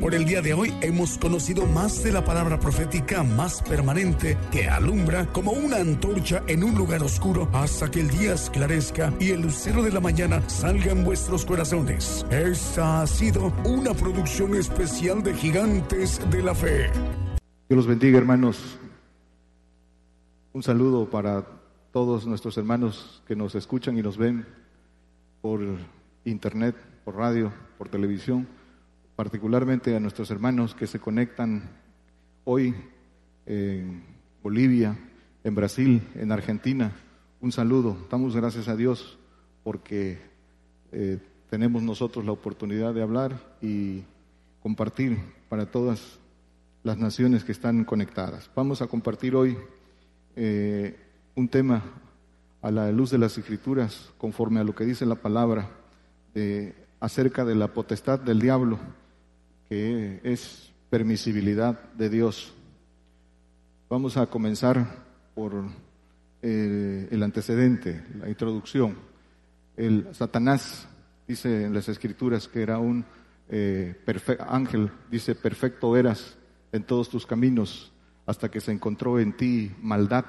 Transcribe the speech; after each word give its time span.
Por 0.00 0.14
el 0.14 0.24
día 0.24 0.40
de 0.40 0.54
hoy 0.54 0.72
hemos 0.80 1.18
conocido 1.18 1.66
más 1.66 2.04
de 2.04 2.12
la 2.12 2.24
palabra 2.24 2.60
profética 2.60 3.24
más 3.24 3.60
permanente 3.62 4.38
que 4.52 4.68
alumbra 4.68 5.26
como 5.32 5.50
una 5.50 5.78
antorcha 5.78 6.44
en 6.46 6.62
un 6.62 6.76
lugar 6.76 7.02
oscuro 7.02 7.48
hasta 7.52 7.90
que 7.90 8.02
el 8.02 8.08
día 8.08 8.34
esclarezca 8.34 9.12
y 9.18 9.30
el 9.30 9.42
lucero 9.42 9.82
de 9.82 9.90
la 9.90 9.98
mañana 9.98 10.48
salga 10.48 10.92
en 10.92 11.04
vuestros 11.04 11.44
corazones. 11.44 12.24
Esta 12.30 13.02
ha 13.02 13.06
sido 13.08 13.52
una 13.64 13.92
producción 13.92 14.54
especial 14.54 15.20
de 15.20 15.34
Gigantes 15.34 16.20
de 16.30 16.42
la 16.44 16.54
Fe. 16.54 16.90
Dios 17.68 17.76
los 17.76 17.86
bendiga, 17.88 18.18
hermanos. 18.18 18.78
Un 20.52 20.62
saludo 20.62 21.10
para 21.10 21.44
todos 21.92 22.24
nuestros 22.24 22.56
hermanos 22.56 23.20
que 23.26 23.34
nos 23.34 23.56
escuchan 23.56 23.98
y 23.98 24.02
nos 24.02 24.16
ven 24.16 24.46
por 25.42 25.60
internet, 26.24 26.76
por 27.04 27.16
radio, 27.16 27.52
por 27.78 27.88
televisión 27.88 28.57
particularmente 29.18 29.96
a 29.96 29.98
nuestros 29.98 30.30
hermanos 30.30 30.76
que 30.76 30.86
se 30.86 31.00
conectan 31.00 31.68
hoy 32.44 32.72
en 33.46 34.04
Bolivia, 34.44 34.96
en 35.42 35.56
Brasil, 35.56 36.06
en 36.14 36.30
Argentina. 36.30 36.92
Un 37.40 37.50
saludo. 37.50 37.96
Damos 38.08 38.36
gracias 38.36 38.68
a 38.68 38.76
Dios 38.76 39.18
porque 39.64 40.20
eh, 40.92 41.18
tenemos 41.50 41.82
nosotros 41.82 42.24
la 42.24 42.30
oportunidad 42.30 42.94
de 42.94 43.02
hablar 43.02 43.56
y 43.60 44.04
compartir 44.62 45.18
para 45.48 45.66
todas 45.66 46.20
las 46.84 46.96
naciones 46.96 47.42
que 47.42 47.50
están 47.50 47.82
conectadas. 47.82 48.48
Vamos 48.54 48.82
a 48.82 48.86
compartir 48.86 49.34
hoy 49.34 49.58
eh, 50.36 50.96
un 51.34 51.48
tema 51.48 51.82
a 52.62 52.70
la 52.70 52.92
luz 52.92 53.10
de 53.10 53.18
las 53.18 53.36
escrituras, 53.36 54.12
conforme 54.16 54.60
a 54.60 54.64
lo 54.64 54.76
que 54.76 54.84
dice 54.84 55.04
la 55.06 55.16
palabra, 55.16 55.70
acerca 57.00 57.44
de 57.44 57.56
la 57.56 57.66
potestad 57.66 58.20
del 58.20 58.38
diablo 58.38 58.78
que 59.68 60.20
es 60.22 60.72
permisibilidad 60.90 61.92
de 61.92 62.08
Dios. 62.08 62.54
Vamos 63.88 64.16
a 64.16 64.26
comenzar 64.26 65.06
por 65.34 65.64
eh, 66.42 67.08
el, 67.10 67.22
antecedente, 67.22 68.02
la 68.18 68.28
introducción. 68.28 68.96
El 69.76 70.08
Satanás 70.12 70.88
dice 71.26 71.64
en 71.64 71.74
las 71.74 71.88
escrituras 71.88 72.48
que 72.48 72.62
era 72.62 72.78
un 72.78 73.04
eh, 73.50 73.96
ángel, 74.48 74.90
dice, 75.10 75.34
perfecto 75.34 75.96
eras 75.96 76.36
en 76.72 76.82
todos 76.82 77.08
tus 77.08 77.26
caminos 77.26 77.92
hasta 78.26 78.50
que 78.50 78.60
se 78.60 78.72
encontró 78.72 79.18
en 79.18 79.36
ti 79.36 79.72
maldad. 79.80 80.24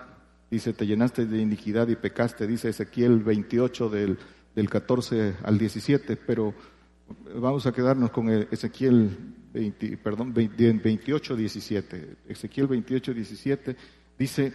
Dice, 0.49 0.73
te 0.73 0.87
llenaste 0.87 1.25
de 1.25 1.39
iniquidad 1.39 1.87
y 1.89 1.95
pecaste, 1.95 2.47
dice 2.47 2.69
Ezequiel 2.69 3.19
28 3.23 3.89
del, 3.89 4.17
del 4.55 4.69
14 4.69 5.35
al 5.43 5.57
17, 5.57 6.15
pero 6.15 6.53
Vamos 7.35 7.65
a 7.65 7.71
quedarnos 7.71 8.11
con 8.11 8.29
Ezequiel 8.29 9.35
20, 9.53 9.97
perdón, 9.97 10.33
28, 10.33 11.35
17. 11.35 12.17
Ezequiel 12.27 12.67
28, 12.67 13.13
17 13.13 13.75
dice 14.17 14.53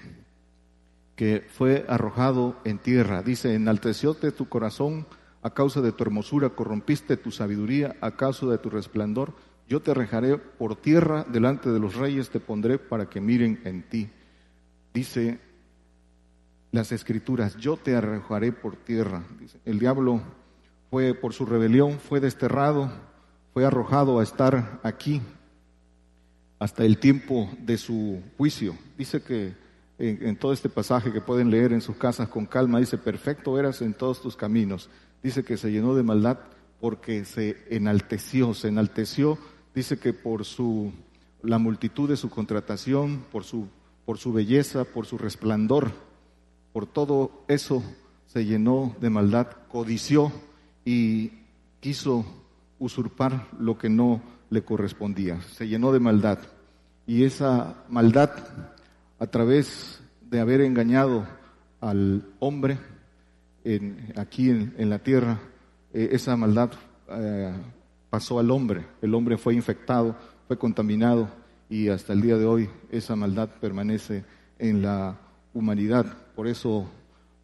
que 1.16 1.44
fue 1.48 1.84
arrojado 1.88 2.56
en 2.64 2.78
tierra. 2.78 3.22
Dice, 3.22 3.54
enaltecióte 3.54 4.32
tu 4.32 4.48
corazón 4.48 5.06
a 5.42 5.50
causa 5.50 5.80
de 5.80 5.92
tu 5.92 6.04
hermosura, 6.04 6.50
corrompiste 6.50 7.16
tu 7.16 7.30
sabiduría 7.30 7.96
a 8.00 8.12
causa 8.12 8.46
de 8.46 8.58
tu 8.58 8.70
resplandor. 8.70 9.34
Yo 9.68 9.80
te 9.80 9.90
arrojaré 9.92 10.38
por 10.38 10.76
tierra 10.76 11.24
delante 11.24 11.70
de 11.70 11.80
los 11.80 11.94
reyes, 11.96 12.30
te 12.30 12.40
pondré 12.40 12.78
para 12.78 13.08
que 13.08 13.20
miren 13.20 13.60
en 13.64 13.82
ti. 13.82 14.08
Dice 14.92 15.38
las 16.72 16.92
escrituras, 16.92 17.56
yo 17.56 17.76
te 17.76 17.94
arrojaré 17.94 18.52
por 18.52 18.76
tierra. 18.76 19.22
El 19.64 19.78
diablo 19.78 20.22
fue 20.90 21.14
por 21.14 21.32
su 21.32 21.46
rebelión, 21.46 21.98
fue 21.98 22.20
desterrado, 22.20 22.90
fue 23.52 23.64
arrojado 23.64 24.20
a 24.20 24.22
estar 24.22 24.80
aquí 24.82 25.20
hasta 26.58 26.84
el 26.84 26.98
tiempo 26.98 27.48
de 27.58 27.78
su 27.78 28.22
juicio. 28.36 28.76
Dice 28.96 29.22
que 29.22 29.54
en, 29.98 30.36
todo 30.36 30.52
este 30.52 30.68
pasaje 30.68 31.12
que 31.12 31.20
pueden 31.20 31.50
leer 31.50 31.72
en 31.72 31.80
sus 31.80 31.96
casas 31.96 32.28
con 32.28 32.46
calma, 32.46 32.80
dice, 32.80 32.98
perfecto 32.98 33.58
eras 33.58 33.80
en 33.82 33.94
todos 33.94 34.20
tus 34.20 34.36
caminos. 34.36 34.90
Dice 35.22 35.44
que 35.44 35.56
se 35.56 35.70
llenó 35.70 35.94
de 35.94 36.02
maldad 36.02 36.38
porque 36.80 37.24
se 37.24 37.64
enalteció, 37.70 38.54
se 38.54 38.68
enalteció, 38.68 39.38
dice 39.74 39.98
que 39.98 40.12
por 40.12 40.44
su, 40.44 40.92
la 41.42 41.58
multitud 41.58 42.08
de 42.08 42.16
su 42.16 42.28
contratación, 42.28 43.24
por 43.30 43.44
su, 43.44 43.68
por 44.04 44.18
su 44.18 44.32
belleza, 44.32 44.84
por 44.84 45.06
su 45.06 45.16
resplandor, 45.16 45.92
por 46.72 46.86
todo 46.86 47.44
eso 47.48 47.82
se 48.26 48.44
llenó 48.44 48.96
de 49.00 49.10
maldad, 49.10 49.48
codició 49.68 50.32
y 50.84 51.32
quiso 51.80 52.24
usurpar 52.78 53.48
lo 53.58 53.78
que 53.78 53.88
no 53.88 54.20
le 54.50 54.62
correspondía. 54.62 55.40
Se 55.42 55.66
llenó 55.66 55.92
de 55.92 56.00
maldad. 56.00 56.38
Y 57.06 57.24
esa 57.24 57.84
maldad, 57.88 58.30
a 59.18 59.26
través 59.26 60.02
de 60.22 60.40
haber 60.40 60.60
engañado 60.60 61.26
al 61.80 62.24
hombre 62.40 62.78
aquí 64.16 64.50
en, 64.50 64.90
la 64.90 64.98
tierra, 64.98 65.40
eh, 65.92 66.08
esa 66.12 66.36
maldad 66.36 66.70
eh, 67.08 67.52
pasó 68.10 68.38
al 68.38 68.50
hombre. 68.50 68.86
El 69.02 69.14
hombre 69.14 69.36
fue 69.36 69.54
infectado, 69.54 70.16
fue 70.46 70.58
contaminado 70.58 71.28
y 71.68 71.88
hasta 71.88 72.12
el 72.12 72.20
día 72.20 72.36
de 72.36 72.44
hoy 72.44 72.68
esa 72.90 73.16
maldad 73.16 73.48
permanece 73.60 74.24
en 74.58 74.82
la 74.82 75.18
humanidad. 75.52 76.06
Por 76.34 76.46
eso, 76.46 76.88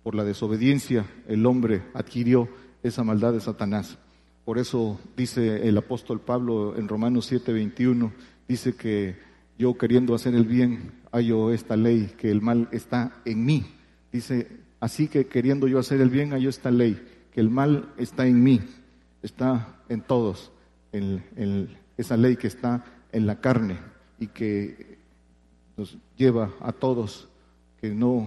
por 0.03 0.15
la 0.15 0.25
desobediencia, 0.25 1.07
el 1.27 1.47
hombre 1.47 1.83
adquirió 1.95 2.49
esa 2.83 3.05
maldad 3.05 3.33
de 3.33 3.41
Satanás. 3.41 3.99
Por 4.45 4.59
eso 4.59 4.99
dice 5.17 5.69
el 5.69 5.77
apóstol 5.79 6.21
Pablo 6.21 6.77
en 6.77 6.89
Romanos 6.89 7.31
7:21, 7.31 8.13
dice 8.49 8.75
que 8.75 9.17
yo 9.59 9.77
queriendo 9.77 10.15
hacer 10.15 10.35
el 10.35 10.45
bien, 10.45 10.93
hallo 11.13 11.53
esta 11.53 11.77
ley, 11.77 12.13
que 12.17 12.31
el 12.31 12.41
mal 12.41 12.69
está 12.73 13.21
en 13.25 13.45
mí. 13.45 13.67
Dice, 14.11 14.49
así 14.81 15.09
que 15.09 15.27
queriendo 15.27 15.69
yo 15.69 15.79
hacer 15.79 16.01
el 16.01 16.11
bien, 16.11 16.31
hallo 16.31 16.49
esta 16.49 16.71
ley, 16.71 17.01
que 17.33 17.41
el 17.41 17.51
mal 17.51 17.93
está 17.97 18.27
en 18.27 18.43
mí, 18.43 18.61
está 19.23 19.77
en 19.89 20.01
todos, 20.01 20.51
esa 21.97 22.17
ley 22.17 22.37
que 22.37 22.47
está 22.47 22.85
en 23.13 23.27
la 23.27 23.41
carne 23.41 23.79
y 24.19 24.29
que 24.29 24.99
nos 25.77 25.97
lleva 26.17 26.51
a 26.61 26.73
todos 26.73 27.29
que 27.81 27.95
no, 27.95 28.27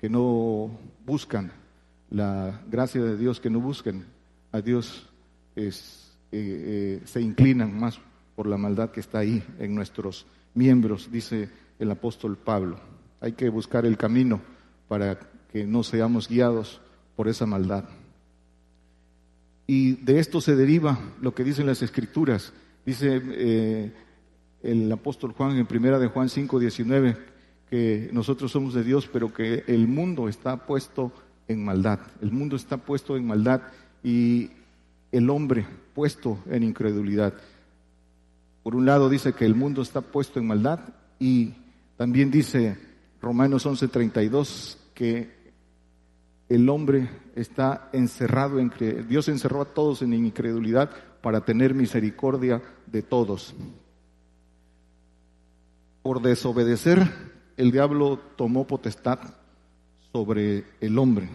que 0.00 0.08
no 0.08 0.70
buscan 1.04 1.52
la 2.10 2.60
gracia 2.70 3.02
de 3.02 3.16
Dios, 3.16 3.40
que 3.40 3.50
no 3.50 3.60
busquen 3.60 4.06
a 4.52 4.60
Dios, 4.60 5.08
es, 5.54 6.16
eh, 6.32 7.00
eh, 7.00 7.06
se 7.06 7.20
inclinan 7.20 7.78
más 7.78 8.00
por 8.34 8.46
la 8.46 8.56
maldad 8.56 8.90
que 8.90 9.00
está 9.00 9.18
ahí 9.18 9.42
en 9.58 9.74
nuestros 9.74 10.26
miembros, 10.54 11.10
dice 11.10 11.48
el 11.78 11.90
apóstol 11.90 12.36
Pablo. 12.36 12.78
Hay 13.20 13.32
que 13.32 13.48
buscar 13.48 13.84
el 13.84 13.96
camino 13.96 14.40
para 14.88 15.18
que 15.52 15.66
no 15.66 15.82
seamos 15.82 16.28
guiados 16.28 16.80
por 17.16 17.28
esa 17.28 17.46
maldad. 17.46 17.84
Y 19.66 19.96
de 19.96 20.18
esto 20.18 20.40
se 20.40 20.56
deriva 20.56 20.98
lo 21.20 21.34
que 21.34 21.44
dicen 21.44 21.66
las 21.66 21.82
escrituras. 21.82 22.52
Dice 22.86 23.20
eh, 23.22 23.92
el 24.62 24.90
apóstol 24.90 25.32
Juan 25.32 25.56
en 25.56 25.66
primera 25.66 25.98
de 25.98 26.06
Juan 26.06 26.28
5, 26.28 26.58
19, 26.58 27.16
que 27.68 28.08
nosotros 28.12 28.50
somos 28.50 28.72
de 28.72 28.82
Dios, 28.82 29.08
pero 29.12 29.32
que 29.32 29.64
el 29.66 29.86
mundo 29.88 30.28
está 30.28 30.64
puesto 30.64 31.12
en 31.48 31.64
maldad. 31.64 31.98
El 32.20 32.30
mundo 32.30 32.56
está 32.56 32.76
puesto 32.76 33.16
en 33.16 33.26
maldad 33.26 33.62
y 34.04 34.50
el 35.10 35.30
hombre 35.30 35.66
puesto 35.94 36.38
en 36.46 36.62
incredulidad. 36.62 37.34
Por 38.62 38.76
un 38.76 38.86
lado 38.86 39.08
dice 39.08 39.32
que 39.32 39.46
el 39.46 39.54
mundo 39.54 39.82
está 39.82 40.02
puesto 40.02 40.38
en 40.38 40.46
maldad 40.46 40.80
y 41.18 41.54
también 41.96 42.30
dice 42.30 42.76
Romanos 43.20 43.66
11:32 43.66 44.76
que 44.94 45.36
el 46.48 46.68
hombre 46.68 47.08
está 47.34 47.88
encerrado 47.92 48.58
en 48.58 48.72
Dios 49.08 49.28
encerró 49.28 49.62
a 49.62 49.74
todos 49.74 50.02
en 50.02 50.12
incredulidad 50.14 50.90
para 51.22 51.44
tener 51.44 51.74
misericordia 51.74 52.62
de 52.86 53.02
todos. 53.02 53.54
Por 56.02 56.22
desobedecer, 56.22 57.06
el 57.56 57.70
diablo 57.70 58.18
tomó 58.36 58.66
potestad 58.66 59.18
sobre 60.12 60.64
el 60.80 60.98
hombre. 60.98 61.28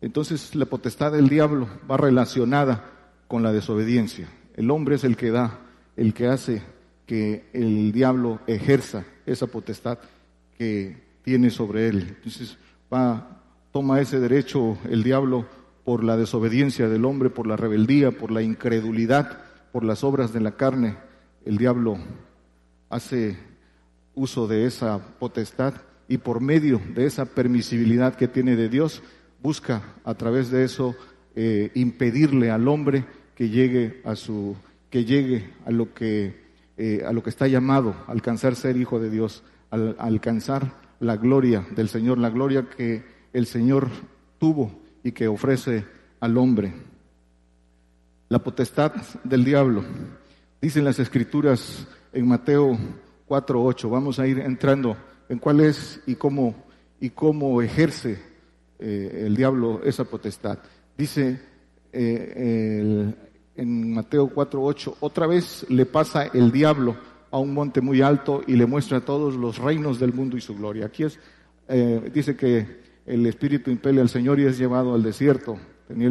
Entonces 0.00 0.54
la 0.54 0.66
potestad 0.66 1.12
del 1.12 1.28
diablo 1.28 1.68
va 1.90 1.96
relacionada 1.96 2.90
con 3.28 3.42
la 3.42 3.52
desobediencia. 3.52 4.28
El 4.54 4.70
hombre 4.70 4.96
es 4.96 5.04
el 5.04 5.16
que 5.16 5.30
da, 5.30 5.60
el 5.96 6.14
que 6.14 6.28
hace 6.28 6.62
que 7.06 7.48
el 7.52 7.92
diablo 7.92 8.40
ejerza 8.46 9.04
esa 9.26 9.46
potestad 9.46 9.98
que 10.58 11.02
tiene 11.22 11.50
sobre 11.50 11.88
él. 11.88 12.14
Entonces 12.16 12.56
va, 12.92 13.42
toma 13.72 14.00
ese 14.00 14.20
derecho 14.20 14.78
el 14.88 15.02
diablo 15.02 15.46
por 15.84 16.02
la 16.04 16.16
desobediencia 16.16 16.88
del 16.88 17.04
hombre, 17.04 17.30
por 17.30 17.46
la 17.46 17.56
rebeldía, 17.56 18.10
por 18.10 18.30
la 18.30 18.42
incredulidad, 18.42 19.38
por 19.72 19.84
las 19.84 20.04
obras 20.04 20.32
de 20.32 20.40
la 20.40 20.52
carne. 20.52 20.96
El 21.44 21.58
diablo 21.58 21.98
hace 22.88 23.36
uso 24.14 24.46
de 24.46 24.66
esa 24.66 24.98
potestad 25.18 25.74
y 26.08 26.18
por 26.18 26.40
medio 26.40 26.80
de 26.94 27.06
esa 27.06 27.24
permisibilidad 27.24 28.14
que 28.14 28.28
tiene 28.28 28.56
de 28.56 28.68
Dios, 28.68 29.02
busca 29.42 29.82
a 30.04 30.14
través 30.14 30.50
de 30.50 30.64
eso 30.64 30.94
eh, 31.34 31.70
impedirle 31.74 32.50
al 32.50 32.68
hombre 32.68 33.04
que 33.34 33.48
llegue 33.48 34.00
a 34.04 34.14
su, 34.14 34.56
que 34.90 35.04
llegue 35.04 35.50
a 35.66 35.70
lo 35.70 35.92
que 35.92 36.44
eh, 36.76 37.04
a 37.06 37.12
lo 37.12 37.22
que 37.22 37.30
está 37.30 37.46
llamado, 37.46 37.94
alcanzar 38.08 38.56
ser 38.56 38.76
hijo 38.76 38.98
de 38.98 39.08
Dios, 39.08 39.44
al, 39.70 39.94
alcanzar 39.96 40.72
la 40.98 41.16
gloria 41.16 41.64
del 41.70 41.88
Señor, 41.88 42.18
la 42.18 42.30
gloria 42.30 42.68
que 42.68 43.04
el 43.32 43.46
Señor 43.46 43.88
tuvo 44.40 44.72
y 45.04 45.12
que 45.12 45.28
ofrece 45.28 45.84
al 46.18 46.36
hombre. 46.36 46.74
La 48.28 48.40
potestad 48.40 48.92
del 49.22 49.44
diablo. 49.44 49.84
Dicen 50.60 50.84
las 50.84 50.98
escrituras 50.98 51.86
en 52.12 52.26
Mateo 52.26 52.76
4.8. 53.28 53.88
Vamos 53.88 54.18
a 54.18 54.26
ir 54.26 54.40
entrando 54.40 54.96
en 55.28 55.38
cuál 55.38 55.60
es 55.60 56.00
y 56.06 56.14
cómo, 56.14 56.54
y 57.00 57.10
cómo 57.10 57.60
ejerce 57.62 58.18
eh, 58.78 59.24
el 59.26 59.36
diablo 59.36 59.80
esa 59.84 60.04
potestad. 60.04 60.58
Dice 60.96 61.40
eh, 61.92 63.14
en 63.56 63.94
Mateo 63.94 64.28
4.8, 64.28 64.96
otra 65.00 65.26
vez 65.26 65.66
le 65.68 65.86
pasa 65.86 66.26
el 66.26 66.50
diablo 66.50 66.96
a 67.30 67.38
un 67.38 67.52
monte 67.52 67.80
muy 67.80 68.00
alto 68.00 68.42
y 68.46 68.54
le 68.56 68.66
muestra 68.66 69.00
todos 69.00 69.34
los 69.34 69.58
reinos 69.58 69.98
del 69.98 70.12
mundo 70.12 70.36
y 70.36 70.40
su 70.40 70.56
gloria. 70.56 70.86
Aquí 70.86 71.04
es, 71.04 71.18
eh, 71.68 72.10
dice 72.12 72.36
que 72.36 72.84
el 73.06 73.26
espíritu 73.26 73.70
impele 73.70 74.00
al 74.00 74.08
Señor 74.08 74.40
y 74.40 74.44
es 74.44 74.58
llevado 74.58 74.94
al 74.94 75.02
desierto. 75.02 75.58
Tenía 75.88 76.10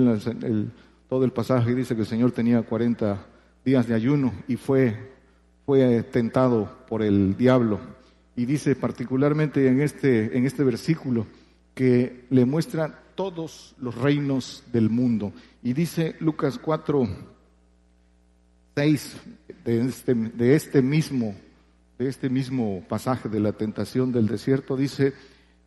todo 1.09 1.25
el 1.25 1.31
pasaje 1.31 1.75
dice 1.75 1.95
que 1.95 2.01
el 2.01 2.07
Señor 2.07 2.31
tenía 2.31 2.61
40 2.63 3.25
días 3.63 3.87
de 3.87 3.93
ayuno 3.93 4.33
y 4.47 4.55
fue, 4.55 4.97
fue 5.65 6.03
tentado 6.03 6.69
por 6.87 7.01
el 7.03 7.37
diablo. 7.37 7.79
Y 8.35 8.45
dice 8.45 8.75
particularmente 8.75 9.67
en 9.67 9.81
este, 9.81 10.37
en 10.37 10.45
este 10.45 10.63
versículo 10.63 11.27
que 11.75 12.25
le 12.29 12.45
muestra 12.45 13.03
todos 13.15 13.75
los 13.79 13.95
reinos 13.95 14.63
del 14.71 14.89
mundo. 14.89 15.33
Y 15.61 15.73
dice 15.73 16.15
Lucas 16.19 16.57
4, 16.57 17.07
6 18.75 19.17
de 19.65 19.81
este, 19.81 20.13
de 20.13 20.55
este 20.55 20.81
mismo 20.81 21.35
de 21.97 22.09
este 22.09 22.29
mismo 22.29 22.83
pasaje 22.89 23.29
de 23.29 23.39
la 23.39 23.53
tentación 23.53 24.11
del 24.11 24.27
desierto 24.27 24.75
dice 24.75 25.13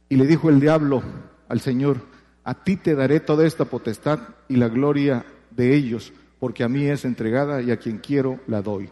y 0.08 0.16
le 0.16 0.26
dijo 0.26 0.50
el 0.50 0.60
diablo 0.60 1.02
al 1.48 1.60
Señor 1.60 2.00
a 2.42 2.64
ti 2.64 2.76
te 2.76 2.94
daré 2.94 3.20
toda 3.20 3.46
esta 3.46 3.66
potestad 3.66 4.20
y 4.48 4.56
la 4.56 4.68
gloria 4.68 5.24
de 5.50 5.74
ellos 5.74 6.12
porque 6.40 6.64
a 6.64 6.68
mí 6.68 6.84
es 6.84 7.04
entregada 7.04 7.62
y 7.62 7.70
a 7.70 7.78
quien 7.78 7.98
quiero 7.98 8.40
la 8.48 8.60
doy 8.60 8.90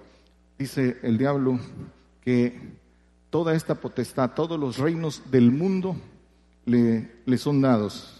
dice 0.58 0.98
el 1.02 1.18
diablo 1.18 1.58
que 2.22 2.56
toda 3.34 3.54
esta 3.54 3.74
potestad 3.74 4.30
todos 4.30 4.60
los 4.60 4.78
reinos 4.78 5.20
del 5.28 5.50
mundo 5.50 5.96
le, 6.66 7.10
le 7.26 7.36
son 7.36 7.60
dados 7.60 8.14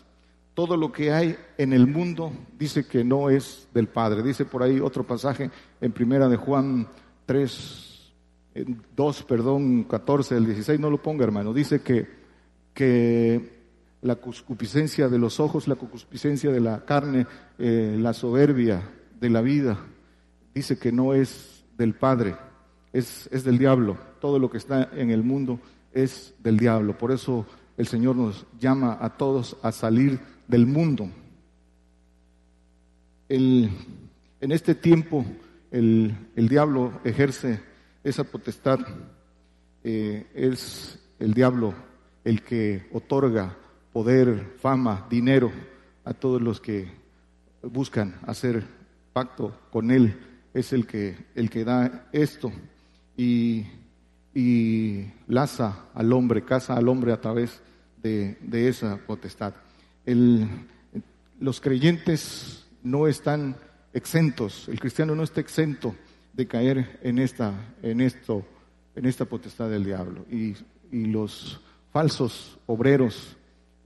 todo 0.55 0.77
lo 0.77 0.93
que 0.93 1.13
hay 1.13 1.37
en 1.59 1.73
el 1.73 1.87
mundo 1.87 2.33
dice 2.59 2.87
que 2.87 3.03
no 3.03 3.29
es 3.29 3.69
del 3.75 3.89
Padre. 3.89 4.23
Dice 4.23 4.45
por 4.45 4.63
ahí 4.63 4.79
otro 4.79 5.05
pasaje 5.05 5.51
en 5.81 5.93
primera 5.93 6.29
de 6.29 6.37
Juan 6.37 6.87
3, 7.27 8.13
2, 8.95 9.23
perdón, 9.25 9.85
14, 9.85 10.37
el 10.37 10.47
16, 10.47 10.79
no 10.79 10.91
lo 10.91 11.03
ponga 11.03 11.25
hermano. 11.25 11.53
Dice 11.53 11.83
que, 11.83 12.07
que 12.73 13.65
la 14.03 14.15
concupiscencia 14.17 15.09
de 15.09 15.19
los 15.19 15.41
ojos, 15.41 15.67
la 15.67 15.75
concupiscencia 15.75 16.53
de 16.53 16.61
la 16.61 16.85
carne, 16.85 17.27
eh, 17.59 17.97
la 17.99 18.13
soberbia 18.13 18.81
de 19.21 19.31
la 19.31 19.41
vida, 19.41 19.79
dice 20.55 20.79
que 20.79 20.93
no 20.93 21.15
es 21.15 21.65
del 21.77 21.95
Padre, 21.95 22.37
es, 22.95 23.29
es 23.33 23.45
del 23.45 23.59
diablo. 23.59 23.99
Todo 24.21 24.39
lo 24.39 24.49
que 24.49 24.57
está 24.57 24.89
en 24.95 25.11
el 25.11 25.23
mundo 25.23 25.59
es 25.93 26.33
del 26.43 26.57
diablo. 26.57 26.97
Por 26.97 27.13
eso 27.13 27.45
el 27.77 27.87
Señor 27.89 28.17
nos 28.17 28.47
llama 28.59 28.97
a 29.01 29.17
todos 29.17 29.57
a 29.63 29.73
salir 29.73 30.19
del 30.47 30.67
mundo. 30.67 31.11
en 33.29 33.71
este 34.41 34.75
tiempo 34.75 35.27
el, 35.71 36.15
diablo 36.37 37.01
ejerce 37.05 37.61
esa 38.05 38.25
potestad. 38.25 38.79
Eh, 39.83 40.27
es 40.35 40.99
el 41.19 41.35
diablo 41.35 41.75
el 42.23 42.43
que 42.43 42.87
otorga 42.93 43.57
poder, 43.93 44.55
fama, 44.61 45.07
dinero 45.11 45.53
a 46.05 46.15
todos 46.15 46.41
los 46.41 46.61
que 46.61 46.91
buscan 47.61 48.15
hacer 48.23 48.65
pacto 49.13 49.53
con 49.73 49.91
él. 49.91 50.17
Es 50.55 50.73
el 50.73 50.87
que, 50.87 51.17
el 51.35 51.51
que 51.51 51.65
da 51.65 52.09
esto 52.13 52.53
y, 53.17 53.67
y 54.35 55.07
laza 55.29 55.87
al 55.95 56.13
hombre, 56.13 56.45
casa 56.45 56.75
al 56.75 56.89
hombre 56.89 57.13
a 57.13 57.21
través 57.21 57.63
de, 58.03 58.37
de 58.41 58.69
esa 58.69 58.99
potestad 58.99 59.55
los 61.41 61.61
creyentes 61.61 62.67
no 62.83 63.07
están 63.07 63.57
exentos, 63.93 64.69
el 64.69 64.81
cristiano 64.81 65.15
no 65.15 65.23
está 65.23 65.41
exento 65.41 65.95
de 66.33 66.47
caer 66.47 66.99
en 67.03 67.19
esta, 67.19 67.75
en 67.83 68.01
esto, 68.01 68.45
en 68.95 69.07
esta 69.07 69.25
potestad 69.25 69.71
del 69.71 69.85
diablo. 69.85 70.27
Y, 70.31 70.55
los 70.93 71.61
falsos 71.93 72.57
obreros, 72.67 73.37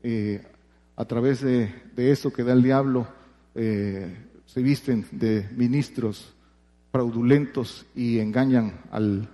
eh, 0.02 0.46
a 0.94 1.06
través 1.06 1.40
de, 1.40 1.72
eso 1.96 2.30
que 2.30 2.44
da 2.44 2.52
el 2.52 2.62
diablo, 2.62 3.08
eh, 3.54 4.14
se 4.44 4.60
visten 4.60 5.06
de 5.10 5.48
ministros 5.56 6.34
fraudulentos 6.98 7.86
y 7.94 8.18
engañan 8.18 8.80
al, 8.90 9.28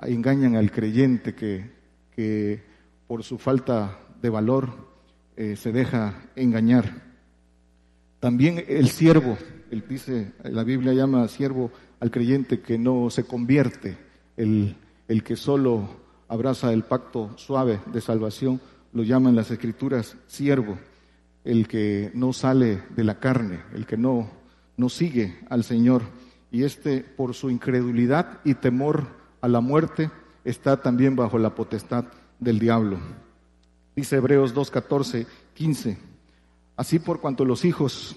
engañan 0.00 0.56
al 0.56 0.70
creyente 0.70 1.34
que, 1.34 1.70
que 2.16 2.62
por 3.06 3.22
su 3.22 3.36
falta 3.36 3.98
de 4.22 4.30
valor 4.30 4.70
eh, 5.36 5.56
se 5.56 5.72
deja 5.72 6.22
engañar. 6.36 7.02
También 8.18 8.64
el 8.66 8.88
siervo, 8.88 9.36
dice, 9.90 10.32
la 10.42 10.64
Biblia 10.64 10.94
llama 10.94 11.28
siervo 11.28 11.70
al 12.00 12.10
creyente 12.10 12.60
que 12.62 12.78
no 12.78 13.10
se 13.10 13.24
convierte, 13.24 13.98
el, 14.38 14.74
el 15.06 15.22
que 15.22 15.36
solo 15.36 15.90
abraza 16.28 16.72
el 16.72 16.84
pacto 16.84 17.36
suave 17.36 17.80
de 17.92 18.00
salvación, 18.00 18.58
lo 18.94 19.02
llaman 19.02 19.36
las 19.36 19.50
escrituras 19.50 20.16
siervo, 20.28 20.78
el 21.44 21.68
que 21.68 22.10
no 22.14 22.32
sale 22.32 22.84
de 22.96 23.04
la 23.04 23.20
carne, 23.20 23.60
el 23.74 23.84
que 23.84 23.98
no, 23.98 24.30
no 24.78 24.88
sigue 24.88 25.40
al 25.50 25.62
Señor. 25.62 26.00
Y 26.52 26.62
este, 26.62 27.00
por 27.00 27.34
su 27.34 27.50
incredulidad 27.50 28.40
y 28.44 28.54
temor 28.54 29.06
a 29.40 29.48
la 29.48 29.60
muerte, 29.60 30.10
está 30.44 30.80
también 30.80 31.16
bajo 31.16 31.38
la 31.38 31.54
potestad 31.54 32.04
del 32.38 32.60
diablo. 32.60 32.98
Dice 33.96 34.16
Hebreos 34.16 34.54
2, 34.54 34.70
14, 34.70 35.26
15. 35.54 35.98
Así 36.76 37.00
por 37.00 37.20
cuanto 37.20 37.44
los 37.44 37.64
hijos 37.64 38.14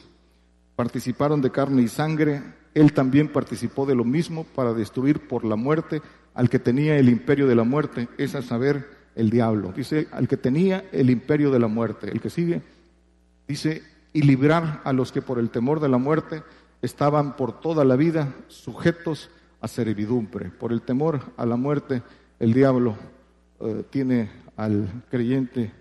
participaron 0.75 1.41
de 1.41 1.51
carne 1.51 1.81
y 1.81 1.87
sangre, 1.87 2.43
él 2.73 2.93
también 2.93 3.29
participó 3.31 3.87
de 3.87 3.95
lo 3.95 4.03
mismo 4.03 4.43
para 4.43 4.73
destruir 4.73 5.27
por 5.27 5.45
la 5.45 5.55
muerte 5.55 6.01
al 6.33 6.49
que 6.49 6.59
tenía 6.59 6.97
el 6.97 7.09
imperio 7.09 7.47
de 7.47 7.55
la 7.55 7.63
muerte, 7.63 8.09
es 8.17 8.35
a 8.35 8.41
saber, 8.41 8.93
el 9.15 9.29
diablo. 9.29 9.71
Dice, 9.71 10.07
al 10.11 10.27
que 10.27 10.37
tenía 10.37 10.85
el 10.91 11.09
imperio 11.09 11.49
de 11.51 11.59
la 11.59 11.67
muerte. 11.67 12.11
El 12.11 12.21
que 12.21 12.29
sigue, 12.29 12.61
dice, 13.47 13.81
y 14.13 14.21
librar 14.21 14.81
a 14.83 14.93
los 14.93 15.11
que 15.11 15.21
por 15.21 15.39
el 15.39 15.49
temor 15.49 15.79
de 15.79 15.89
la 15.89 15.97
muerte 15.97 16.43
estaban 16.81 17.35
por 17.35 17.59
toda 17.59 17.83
la 17.85 17.95
vida 17.95 18.33
sujetos 18.47 19.29
a 19.61 19.67
servidumbre. 19.67 20.49
Por 20.51 20.71
el 20.71 20.81
temor 20.81 21.21
a 21.37 21.45
la 21.45 21.55
muerte, 21.55 22.03
el 22.39 22.53
diablo 22.53 22.95
eh, 23.59 23.83
tiene 23.89 24.29
al 24.55 25.03
creyente 25.09 25.71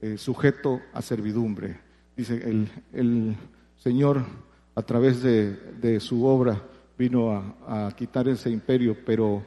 eh, 0.00 0.16
sujeto 0.16 0.80
a 0.92 1.02
servidumbre. 1.02 1.78
Dice, 2.16 2.34
el, 2.34 2.68
el 2.92 3.36
Señor 3.76 4.24
a 4.74 4.82
través 4.82 5.22
de, 5.22 6.00
su 6.00 6.24
obra 6.24 6.62
vino 6.96 7.54
a, 7.66 7.90
quitar 7.96 8.28
ese 8.28 8.50
imperio, 8.50 8.96
pero 9.04 9.42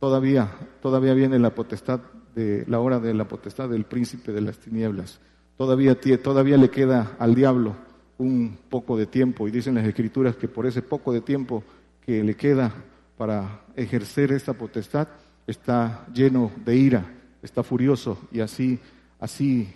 todavía, 0.00 0.50
todavía 0.82 1.14
viene 1.14 1.38
la 1.38 1.54
potestad 1.54 2.00
de 2.34 2.64
la 2.66 2.80
hora 2.80 3.00
de 3.00 3.14
la 3.14 3.28
potestad 3.28 3.68
del 3.68 3.84
príncipe 3.84 4.32
de 4.32 4.40
las 4.40 4.58
tinieblas. 4.58 5.20
Todavía, 5.56 5.98
todavía 6.22 6.56
le 6.56 6.70
queda 6.70 7.16
al 7.18 7.34
diablo 7.34 7.76
un 8.18 8.58
poco 8.68 8.96
de 8.96 9.06
tiempo 9.06 9.46
y 9.46 9.50
dicen 9.50 9.74
las 9.74 9.86
escrituras 9.86 10.36
que 10.36 10.48
por 10.48 10.66
ese 10.66 10.82
poco 10.82 11.12
de 11.12 11.20
tiempo 11.20 11.62
que 12.04 12.22
le 12.22 12.34
queda 12.34 12.72
para 13.16 13.62
ejercer 13.76 14.32
esta 14.32 14.54
potestad 14.54 15.08
está 15.46 16.06
lleno 16.12 16.50
de 16.64 16.76
ira 16.76 17.16
está 17.46 17.62
furioso 17.62 18.18
y 18.32 18.40
así, 18.40 18.78
así 19.18 19.68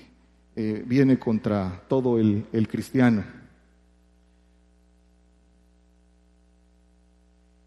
eh, 0.57 0.83
viene 0.87 1.19
contra 1.19 1.83
todo 1.89 2.19
el, 2.19 2.45
el 2.53 2.69
cristiano. 2.69 3.25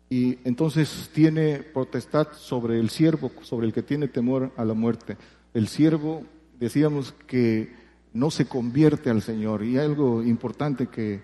Y 0.09 0.37
entonces 0.43 1.09
tiene 1.11 1.63
potestad 1.63 2.27
sobre 2.33 2.79
el 2.79 2.91
siervo, 2.91 3.31
sobre 3.41 3.65
el 3.65 3.73
que 3.73 3.81
tiene 3.81 4.07
temor 4.07 4.51
a 4.57 4.63
la 4.63 4.75
muerte. 4.75 5.17
El 5.55 5.67
siervo, 5.67 6.23
decíamos 6.59 7.13
que 7.25 7.73
no 8.13 8.31
se 8.31 8.45
convierte 8.45 9.09
al 9.09 9.21
Señor. 9.21 9.63
Y 9.63 9.77
algo 9.77 10.23
importante 10.23 10.87
que, 10.87 11.21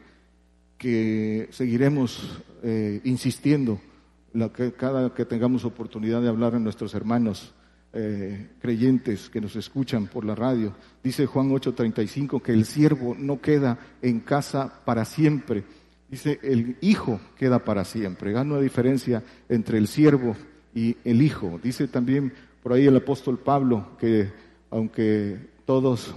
que 0.77 1.48
seguiremos 1.51 2.41
eh, 2.63 3.01
insistiendo 3.03 3.79
cada 4.77 5.13
que 5.13 5.25
tengamos 5.25 5.65
oportunidad 5.65 6.22
de 6.22 6.29
hablar 6.29 6.55
a 6.55 6.60
nuestros 6.60 6.93
hermanos 6.93 7.53
eh, 7.93 8.51
creyentes 8.62 9.29
que 9.29 9.41
nos 9.41 9.55
escuchan 9.55 10.08
por 10.08 10.24
la 10.24 10.36
radio. 10.36 10.75
Dice 11.03 11.25
Juan 11.25 11.50
8:35 11.50 12.41
que 12.41 12.53
el 12.53 12.65
siervo 12.65 13.15
no 13.17 13.41
queda 13.41 13.79
en 14.01 14.19
casa 14.19 14.81
para 14.86 15.05
siempre. 15.05 15.63
Dice 16.08 16.39
el 16.43 16.77
hijo 16.81 17.19
queda 17.38 17.65
para 17.65 17.86
siempre. 17.86 18.38
Hay 18.38 18.46
una 18.46 18.60
diferencia 18.60 19.24
entre 19.48 19.79
el 19.79 19.88
siervo 19.88 20.36
y 20.74 20.98
el 21.03 21.22
Hijo. 21.22 21.60
Dice 21.62 21.88
también 21.88 22.34
por 22.62 22.74
ahí 22.74 22.86
el 22.86 22.98
apóstol 22.98 23.39
Pablo 23.39 23.98
que 24.00 24.31
aunque 24.69 25.38
todos, 25.65 26.13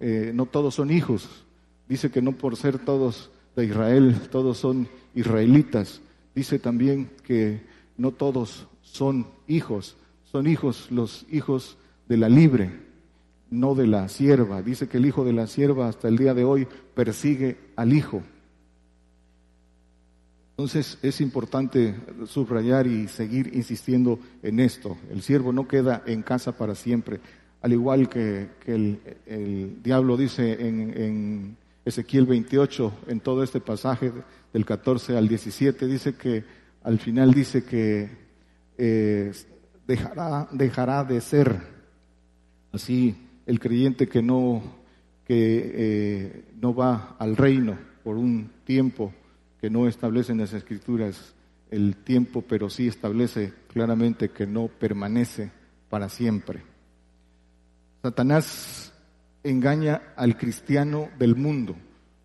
eh, 0.00 0.32
no 0.34 0.46
todos 0.46 0.74
son 0.74 0.90
hijos, 0.90 1.44
dice 1.88 2.10
que 2.10 2.22
no 2.22 2.32
por 2.32 2.56
ser 2.56 2.78
todos 2.78 3.30
de 3.56 3.66
Israel, 3.66 4.16
todos 4.30 4.58
son 4.58 4.88
israelitas. 5.14 6.00
Dice 6.34 6.58
también 6.58 7.10
que 7.24 7.60
no 7.96 8.12
todos 8.12 8.68
son 8.82 9.26
hijos, 9.48 9.96
son 10.24 10.46
hijos 10.46 10.88
los 10.90 11.26
hijos 11.30 11.76
de 12.08 12.16
la 12.16 12.28
libre, 12.28 12.70
no 13.50 13.74
de 13.74 13.86
la 13.86 14.08
sierva. 14.08 14.62
Dice 14.62 14.88
que 14.88 14.98
el 14.98 15.06
hijo 15.06 15.24
de 15.24 15.32
la 15.32 15.46
sierva 15.46 15.88
hasta 15.88 16.08
el 16.08 16.16
día 16.16 16.34
de 16.34 16.44
hoy 16.44 16.68
persigue 16.94 17.56
al 17.74 17.92
hijo. 17.92 18.22
Entonces 20.50 20.98
es 21.02 21.20
importante 21.20 21.94
subrayar 22.26 22.86
y 22.86 23.08
seguir 23.08 23.54
insistiendo 23.54 24.18
en 24.42 24.60
esto. 24.60 24.96
El 25.10 25.22
siervo 25.22 25.52
no 25.52 25.68
queda 25.68 26.02
en 26.06 26.22
casa 26.22 26.56
para 26.56 26.74
siempre, 26.74 27.20
al 27.60 27.72
igual 27.72 28.08
que, 28.08 28.48
el, 28.66 29.82
diablo 29.82 30.16
dice 30.16 30.66
en, 30.66 31.56
Ezequiel 31.84 32.26
28, 32.26 32.92
en 33.08 33.20
todo 33.20 33.42
este 33.42 33.60
pasaje 33.60 34.12
del 34.52 34.64
14 34.64 35.16
al 35.16 35.26
17, 35.26 35.86
dice 35.86 36.14
que 36.14 36.44
al 36.82 36.98
final 36.98 37.32
dice 37.32 37.64
que 37.64 38.10
eh, 38.76 39.32
dejará, 39.86 40.48
dejará 40.52 41.04
de 41.04 41.20
ser 41.20 41.60
así 42.72 43.16
el 43.46 43.58
creyente 43.58 44.06
que 44.06 44.22
no, 44.22 44.62
que, 45.26 45.72
eh, 45.74 46.44
no 46.60 46.74
va 46.74 47.16
al 47.18 47.36
reino 47.36 47.78
por 48.04 48.16
un 48.16 48.50
tiempo 48.64 49.12
que 49.60 49.70
no 49.70 49.88
establece 49.88 50.32
en 50.32 50.38
las 50.38 50.52
escrituras 50.52 51.34
el 51.70 51.96
tiempo, 51.96 52.42
pero 52.46 52.70
sí 52.70 52.86
establece 52.86 53.52
claramente 53.68 54.30
que 54.30 54.46
no 54.46 54.68
permanece 54.68 55.50
para 55.88 56.08
siempre. 56.08 56.62
Satanás 58.02 58.92
engaña 59.42 60.02
al 60.16 60.36
cristiano 60.36 61.08
del 61.18 61.34
mundo, 61.34 61.74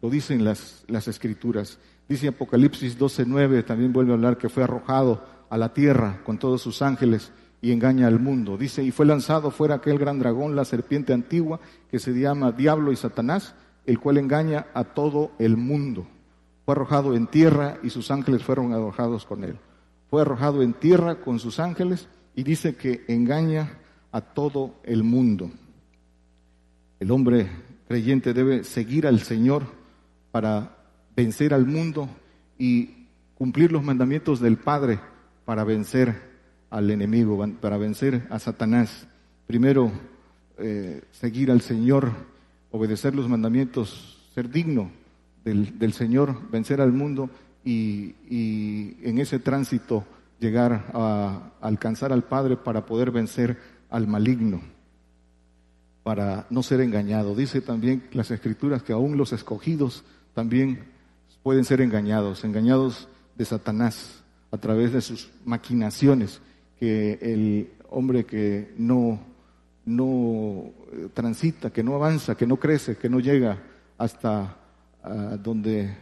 lo 0.02 0.10
dicen 0.10 0.44
las, 0.44 0.84
las 0.88 1.08
escrituras. 1.08 1.80
Dice 2.08 2.28
Apocalipsis 2.28 3.00
12:9, 3.00 3.66
también 3.66 3.92
vuelve 3.92 4.12
a 4.12 4.16
hablar 4.16 4.38
que 4.38 4.50
fue 4.50 4.64
arrojado 4.64 5.26
a 5.50 5.58
la 5.58 5.74
tierra 5.74 6.22
con 6.24 6.38
todos 6.38 6.62
sus 6.62 6.82
ángeles 6.82 7.32
y 7.62 7.72
engaña 7.72 8.08
al 8.08 8.20
mundo. 8.20 8.58
Dice, 8.58 8.84
y 8.84 8.92
fue 8.92 9.06
lanzado 9.06 9.50
fuera 9.50 9.76
aquel 9.76 9.98
gran 9.98 10.20
dragón, 10.20 10.56
la 10.56 10.66
serpiente 10.66 11.14
antigua, 11.14 11.60
que 11.90 11.98
se 11.98 12.12
llama 12.12 12.52
Diablo 12.52 12.92
y 12.92 12.96
Satanás, 12.96 13.56
el 13.86 14.00
cual 14.00 14.18
engaña 14.18 14.68
a 14.74 14.84
todo 14.84 15.32
el 15.40 15.58
mundo. 15.58 16.06
Fue 16.66 16.74
arrojado 16.74 17.16
en 17.16 17.28
tierra 17.28 17.78
y 17.82 17.90
sus 17.90 18.12
ángeles 18.12 18.44
fueron 18.44 18.74
arrojados 18.74 19.26
con 19.26 19.44
él. 19.44 19.58
Fue 20.10 20.22
arrojado 20.22 20.62
en 20.62 20.74
tierra 20.74 21.16
con 21.16 21.40
sus 21.40 21.60
ángeles 21.60 22.08
y 22.36 22.44
dice 22.44 22.76
que 22.76 23.06
engaña 23.08 23.80
a 24.12 24.22
todo 24.22 24.76
el 24.84 25.04
mundo. 25.04 25.50
El 27.04 27.12
hombre 27.12 27.48
creyente 27.90 28.34
debe 28.34 28.64
seguir 28.64 29.08
al 29.08 29.20
Señor 29.20 29.64
para 30.32 30.78
vencer 31.18 31.54
al 31.54 31.66
mundo 31.66 32.08
y 32.58 33.08
cumplir 33.36 33.74
los 33.74 33.84
mandamientos 33.84 34.40
del 34.40 34.56
Padre 34.56 35.02
para 35.44 35.66
vencer 35.66 36.16
al 36.70 36.90
enemigo, 36.90 37.46
para 37.60 37.76
vencer 37.76 38.26
a 38.30 38.40
Satanás. 38.40 39.06
Primero, 39.48 39.92
eh, 40.58 41.02
seguir 41.12 41.52
al 41.52 41.60
Señor, 41.60 42.10
obedecer 42.72 43.14
los 43.14 43.28
mandamientos, 43.28 44.30
ser 44.34 44.50
digno 44.50 44.90
del, 45.44 45.92
Señor, 45.92 46.50
vencer 46.52 46.80
al 46.80 46.94
mundo 46.94 47.30
y, 47.66 48.16
en 49.04 49.18
ese 49.18 49.40
tránsito 49.40 50.06
llegar 50.40 50.86
a, 50.94 51.52
alcanzar 51.60 52.14
al 52.14 52.24
Padre 52.24 52.56
para 52.56 52.86
poder 52.86 53.12
vencer 53.12 53.58
al 53.90 54.08
maligno, 54.08 54.62
para 56.04 56.46
no 56.50 56.64
ser 56.64 56.82
engañado. 56.82 57.36
Dice 57.36 57.62
también 57.62 58.04
las 58.12 58.32
Escrituras 58.32 58.84
que 58.84 58.94
aún 58.94 59.18
los 59.18 59.34
escogidos 59.34 60.04
también 60.34 60.86
pueden 61.42 61.66
ser 61.66 61.82
engañados, 61.82 62.44
engañados 62.44 63.08
de 63.36 63.46
Satanás 63.46 64.24
a 64.52 64.58
través 64.58 64.94
de 64.94 65.02
sus 65.02 65.32
maquinaciones, 65.46 66.42
que 66.80 67.18
el 67.22 67.72
hombre 67.90 68.26
que 68.26 68.74
no, 68.78 69.20
no 69.86 70.72
eh, 70.92 71.10
transita, 71.14 71.72
que 71.72 71.84
no 71.84 71.96
avanza, 71.96 72.36
que 72.36 72.46
no 72.46 72.58
crece, 72.58 72.98
que 72.98 73.10
no 73.10 73.20
llega 73.20 73.58
hasta 73.98 74.58
donde 75.44 75.94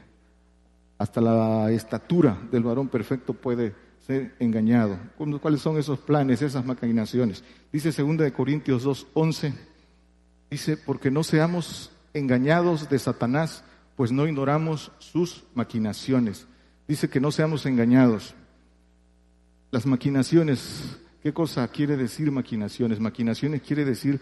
hasta 0.98 1.20
la 1.20 1.72
estatura 1.72 2.38
del 2.51 2.63
varón 2.63 2.88
perfecto 2.88 3.34
puede 3.34 3.74
ser 4.05 4.36
engañado. 4.39 4.98
¿Cuáles 5.41 5.62
son 5.62 5.79
esos 5.79 6.00
planes, 6.00 6.41
esas 6.43 6.63
maquinaciones? 6.63 7.43
Dice 7.72 7.91
2 7.91 8.17
de 8.17 8.31
Corintios 8.31 8.86
2:11 8.86 9.53
dice, 10.51 10.77
"Porque 10.77 11.10
no 11.10 11.24
seamos 11.24 11.91
engañados 12.13 12.89
de 12.89 13.00
Satanás, 13.00 13.63
pues 13.96 14.12
no 14.12 14.27
ignoramos 14.27 14.91
sus 15.00 15.46
maquinaciones." 15.55 16.46
Dice 16.88 17.10
que 17.10 17.22
no 17.22 17.31
seamos 17.31 17.65
engañados. 17.65 18.36
Las 19.72 19.86
maquinaciones, 19.86 21.00
¿qué 21.24 21.34
cosa 21.34 21.65
quiere 21.70 21.96
decir 21.96 22.29
maquinaciones? 22.31 23.00
Maquinaciones 23.00 23.62
quiere 23.62 23.86
decir 23.86 24.20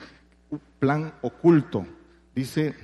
un 0.51 0.61
plan 0.77 1.13
oculto. 1.23 1.85
Dice 2.35 2.75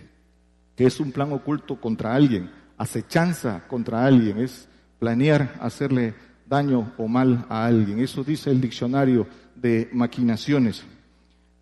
que 0.76 0.88
es 0.88 1.00
un 1.00 1.12
plan 1.12 1.32
oculto 1.32 1.80
contra 1.80 2.16
alguien, 2.16 2.50
acechanza 2.78 3.68
contra 3.68 4.06
alguien, 4.06 4.40
es 4.40 4.68
planear 5.00 5.56
hacerle 5.62 6.16
daño 6.48 6.94
o 6.98 7.08
mal 7.08 7.46
a 7.50 7.66
alguien. 7.66 8.00
Eso 8.00 8.24
dice 8.24 8.50
el 8.50 8.60
diccionario 8.60 9.28
de 9.56 9.90
maquinaciones. 9.94 10.84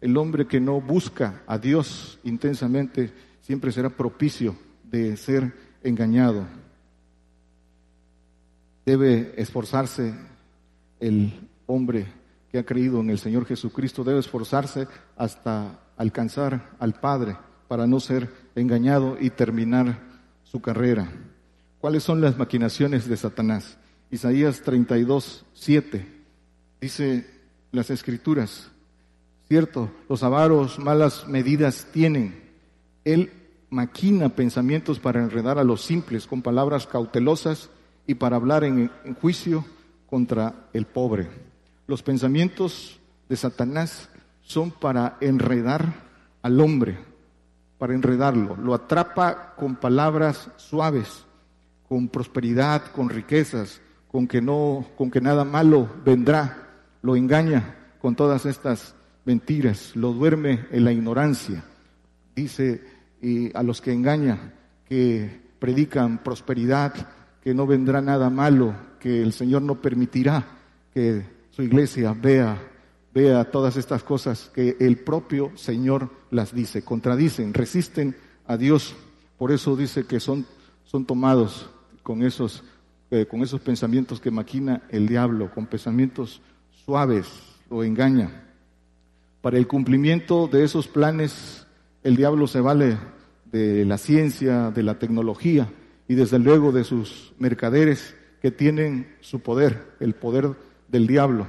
El 0.03 0.17
hombre 0.17 0.45
que 0.47 0.59
no 0.59 0.81
busca 0.81 1.43
a 1.47 1.57
Dios 1.57 2.19
intensamente 2.25 3.13
siempre 3.39 3.71
será 3.71 3.89
propicio 3.89 4.53
de 4.83 5.15
ser 5.15 5.53
engañado. 5.81 6.45
Debe 8.85 9.33
esforzarse 9.37 10.13
el 10.99 11.47
hombre 11.67 12.05
que 12.51 12.57
ha 12.57 12.65
creído 12.65 12.99
en 12.99 13.11
el 13.11 13.17
Señor 13.17 13.45
Jesucristo, 13.45 14.03
debe 14.03 14.19
esforzarse 14.19 14.89
hasta 15.15 15.79
alcanzar 15.95 16.71
al 16.79 16.99
Padre 16.99 17.37
para 17.69 17.87
no 17.87 18.01
ser 18.01 18.29
engañado 18.55 19.15
y 19.17 19.29
terminar 19.29 20.01
su 20.43 20.61
carrera. 20.61 21.09
¿Cuáles 21.79 22.03
son 22.03 22.19
las 22.19 22.37
maquinaciones 22.37 23.07
de 23.07 23.15
Satanás? 23.15 23.77
Isaías 24.11 24.63
32, 24.63 25.45
7 25.53 26.05
dice 26.81 27.25
las 27.71 27.89
escrituras, 27.89 28.69
cierto, 29.53 29.91
los 30.09 30.23
avaros 30.23 30.79
malas 30.79 31.27
medidas 31.27 31.85
tienen. 31.93 32.41
Él 33.05 33.31
maquina 33.69 34.29
pensamientos 34.29 34.97
para 34.97 35.21
enredar 35.21 35.59
a 35.59 35.63
los 35.63 35.83
simples 35.83 36.25
con 36.25 36.41
palabras 36.41 36.87
cautelosas 36.87 37.69
y 38.07 38.15
para 38.15 38.37
hablar 38.37 38.63
en, 38.63 38.89
en 39.05 39.13
juicio 39.13 39.63
contra 40.09 40.55
el 40.73 40.87
pobre. 40.87 41.27
Los 41.85 42.01
pensamientos 42.01 42.99
de 43.29 43.35
Satanás 43.35 44.09
son 44.41 44.71
para 44.71 45.17
enredar 45.21 45.93
al 46.41 46.59
hombre, 46.59 46.97
para 47.77 47.93
enredarlo. 47.93 48.55
Lo 48.55 48.73
atrapa 48.73 49.53
con 49.55 49.75
palabras 49.75 50.49
suaves, 50.57 51.25
con 51.87 52.07
prosperidad, 52.07 52.91
con 52.91 53.07
riquezas, 53.07 53.81
con 54.11 54.27
que 54.27 54.41
no, 54.41 54.87
con 54.97 55.11
que 55.11 55.21
nada 55.21 55.45
malo 55.45 55.87
vendrá. 56.03 56.69
Lo 57.03 57.15
engaña 57.15 57.75
con 58.01 58.15
todas 58.15 58.47
estas 58.47 58.95
mentiras, 59.25 59.95
lo 59.95 60.13
duerme 60.13 60.65
en 60.71 60.83
la 60.83 60.91
ignorancia. 60.91 61.63
Dice 62.35 62.81
y 63.21 63.55
a 63.55 63.63
los 63.63 63.81
que 63.81 63.93
engaña 63.93 64.53
que 64.87 65.41
predican 65.59 66.23
prosperidad, 66.23 66.93
que 67.41 67.53
no 67.53 67.65
vendrá 67.65 68.01
nada 68.01 68.29
malo, 68.29 68.75
que 68.99 69.21
el 69.21 69.33
Señor 69.33 69.61
no 69.61 69.81
permitirá 69.81 70.45
que 70.93 71.25
su 71.51 71.61
iglesia 71.63 72.13
vea 72.13 72.59
vea 73.13 73.43
todas 73.51 73.77
estas 73.77 74.03
cosas 74.03 74.49
que 74.53 74.75
el 74.79 74.97
propio 74.97 75.51
Señor 75.55 76.09
las 76.31 76.53
dice, 76.53 76.83
contradicen, 76.83 77.53
resisten 77.53 78.15
a 78.47 78.57
Dios. 78.57 78.95
Por 79.37 79.51
eso 79.51 79.75
dice 79.75 80.05
que 80.05 80.19
son, 80.19 80.45
son 80.83 81.05
tomados 81.05 81.69
con 82.01 82.23
esos, 82.23 82.63
eh, 83.11 83.25
con 83.29 83.41
esos 83.41 83.61
pensamientos 83.61 84.19
que 84.19 84.31
maquina 84.31 84.81
el 84.89 85.07
diablo, 85.07 85.51
con 85.53 85.67
pensamientos 85.67 86.41
suaves, 86.85 87.27
lo 87.69 87.83
engaña. 87.83 88.52
Para 89.43 89.57
el 89.57 89.67
cumplimiento 89.67 90.47
de 90.47 90.63
esos 90.63 90.87
planes, 90.87 91.67
el 92.01 92.15
diablo 92.15 92.47
se 92.47 92.61
vale 92.61 92.97
de 93.51 93.83
la 93.83 93.97
ciencia, 93.97 94.71
de 94.71 94.83
la 94.83 94.99
tecnología 94.99 95.69
y 96.07 96.15
desde 96.15 96.39
luego 96.39 96.71
de 96.71 96.85
sus 96.85 97.33
mercaderes 97.39 98.15
que 98.41 98.51
tienen 98.51 99.17
su 99.19 99.41
poder, 99.41 99.95
el 99.99 100.15
poder 100.15 100.55
del 100.87 101.07
diablo. 101.07 101.45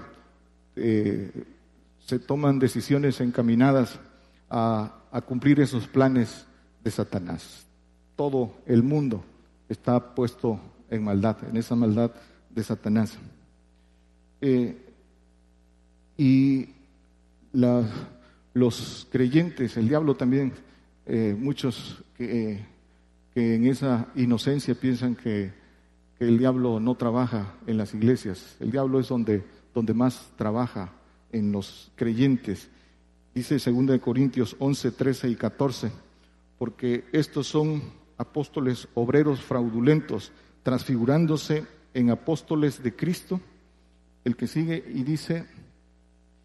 Eh, 0.74 1.44
se 2.04 2.18
toman 2.18 2.58
decisiones 2.58 3.20
encaminadas 3.20 4.00
a, 4.50 5.00
cumplir 5.24 5.60
esos 5.60 5.86
planes 5.86 6.46
de 6.82 6.90
Satanás. 6.90 7.64
Todo 8.16 8.56
el 8.66 8.82
mundo 8.82 9.24
está 9.68 10.16
puesto 10.16 10.58
en 10.90 11.04
maldad, 11.04 11.36
en 11.48 11.56
esa 11.58 11.76
maldad 11.76 12.10
de 12.50 12.64
Satanás. 12.64 13.16
Eh, 14.40 14.80
Y 16.16 16.74
los 17.54 19.08
creyentes, 19.10 19.76
el 19.76 19.88
diablo 19.88 20.16
también, 20.16 20.52
eh, 21.06 21.36
muchos 21.38 22.02
que, 22.16 22.64
que, 23.32 23.54
en 23.54 23.66
esa 23.66 24.08
inocencia 24.14 24.74
piensan 24.74 25.14
que, 25.14 25.52
que, 26.18 26.26
el 26.26 26.38
diablo 26.38 26.80
no 26.80 26.94
trabaja 26.96 27.54
en 27.66 27.78
las 27.78 27.94
iglesias. 27.94 28.56
El 28.60 28.70
diablo 28.70 29.00
es 29.00 29.08
donde, 29.08 29.44
donde 29.74 29.94
más 29.94 30.30
trabaja 30.36 30.92
en 31.32 31.52
los 31.52 31.90
creyentes. 31.96 32.68
Dice 33.34 33.58
2 33.58 34.00
Corintios 34.00 34.56
11, 34.58 34.92
13 34.92 35.28
y 35.30 35.36
14, 35.36 35.90
porque 36.58 37.04
estos 37.12 37.48
son 37.48 37.82
apóstoles 38.16 38.88
obreros 38.94 39.40
fraudulentos, 39.40 40.32
transfigurándose 40.62 41.66
en 41.92 42.10
apóstoles 42.10 42.82
de 42.82 42.94
Cristo. 42.94 43.40
El 44.24 44.36
que 44.36 44.46
sigue 44.46 44.84
y 44.94 45.02
dice, 45.02 45.46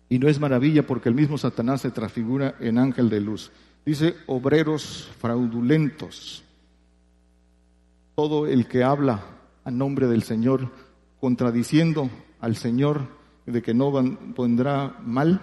y 0.10 0.18
no 0.18 0.28
es 0.28 0.40
maravilla 0.40 0.86
porque 0.86 1.10
el 1.10 1.16
mismo 1.16 1.38
Satanás 1.38 1.82
se 1.82 1.92
transfigura 1.92 2.56
en 2.60 2.80
ángel 2.80 3.10
de 3.10 3.22
luz. 3.22 3.52
Dice, 3.86 4.16
obreros 4.26 5.10
fraudulentos. 5.20 6.44
Todo 8.16 8.48
el 8.48 8.68
que 8.68 8.84
habla 8.84 9.24
a 9.64 9.72
nombre 9.72 10.08
del 10.08 10.24
Señor, 10.24 10.72
contradiciendo 11.22 12.10
al 12.42 12.56
Señor 12.56 13.08
de 13.46 13.62
que 13.62 13.74
no 13.74 13.94
pondrá 14.36 14.98
mal, 15.04 15.42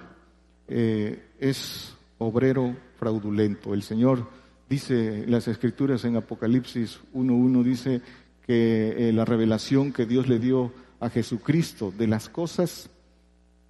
eh, 0.68 1.30
es 1.38 1.94
obrero 2.18 2.76
fraudulento. 2.98 3.72
El 3.72 3.82
Señor 3.82 4.28
dice, 4.68 5.24
las 5.28 5.46
escrituras 5.48 6.04
en 6.04 6.16
Apocalipsis 6.16 7.00
1.1 7.14 7.62
dice 7.62 8.02
que 8.44 9.08
eh, 9.08 9.12
la 9.12 9.24
revelación 9.24 9.92
que 9.92 10.06
Dios 10.06 10.28
le 10.28 10.38
dio 10.38 10.72
a 10.98 11.08
Jesucristo 11.08 11.92
de 11.96 12.06
las 12.08 12.28
cosas 12.28 12.90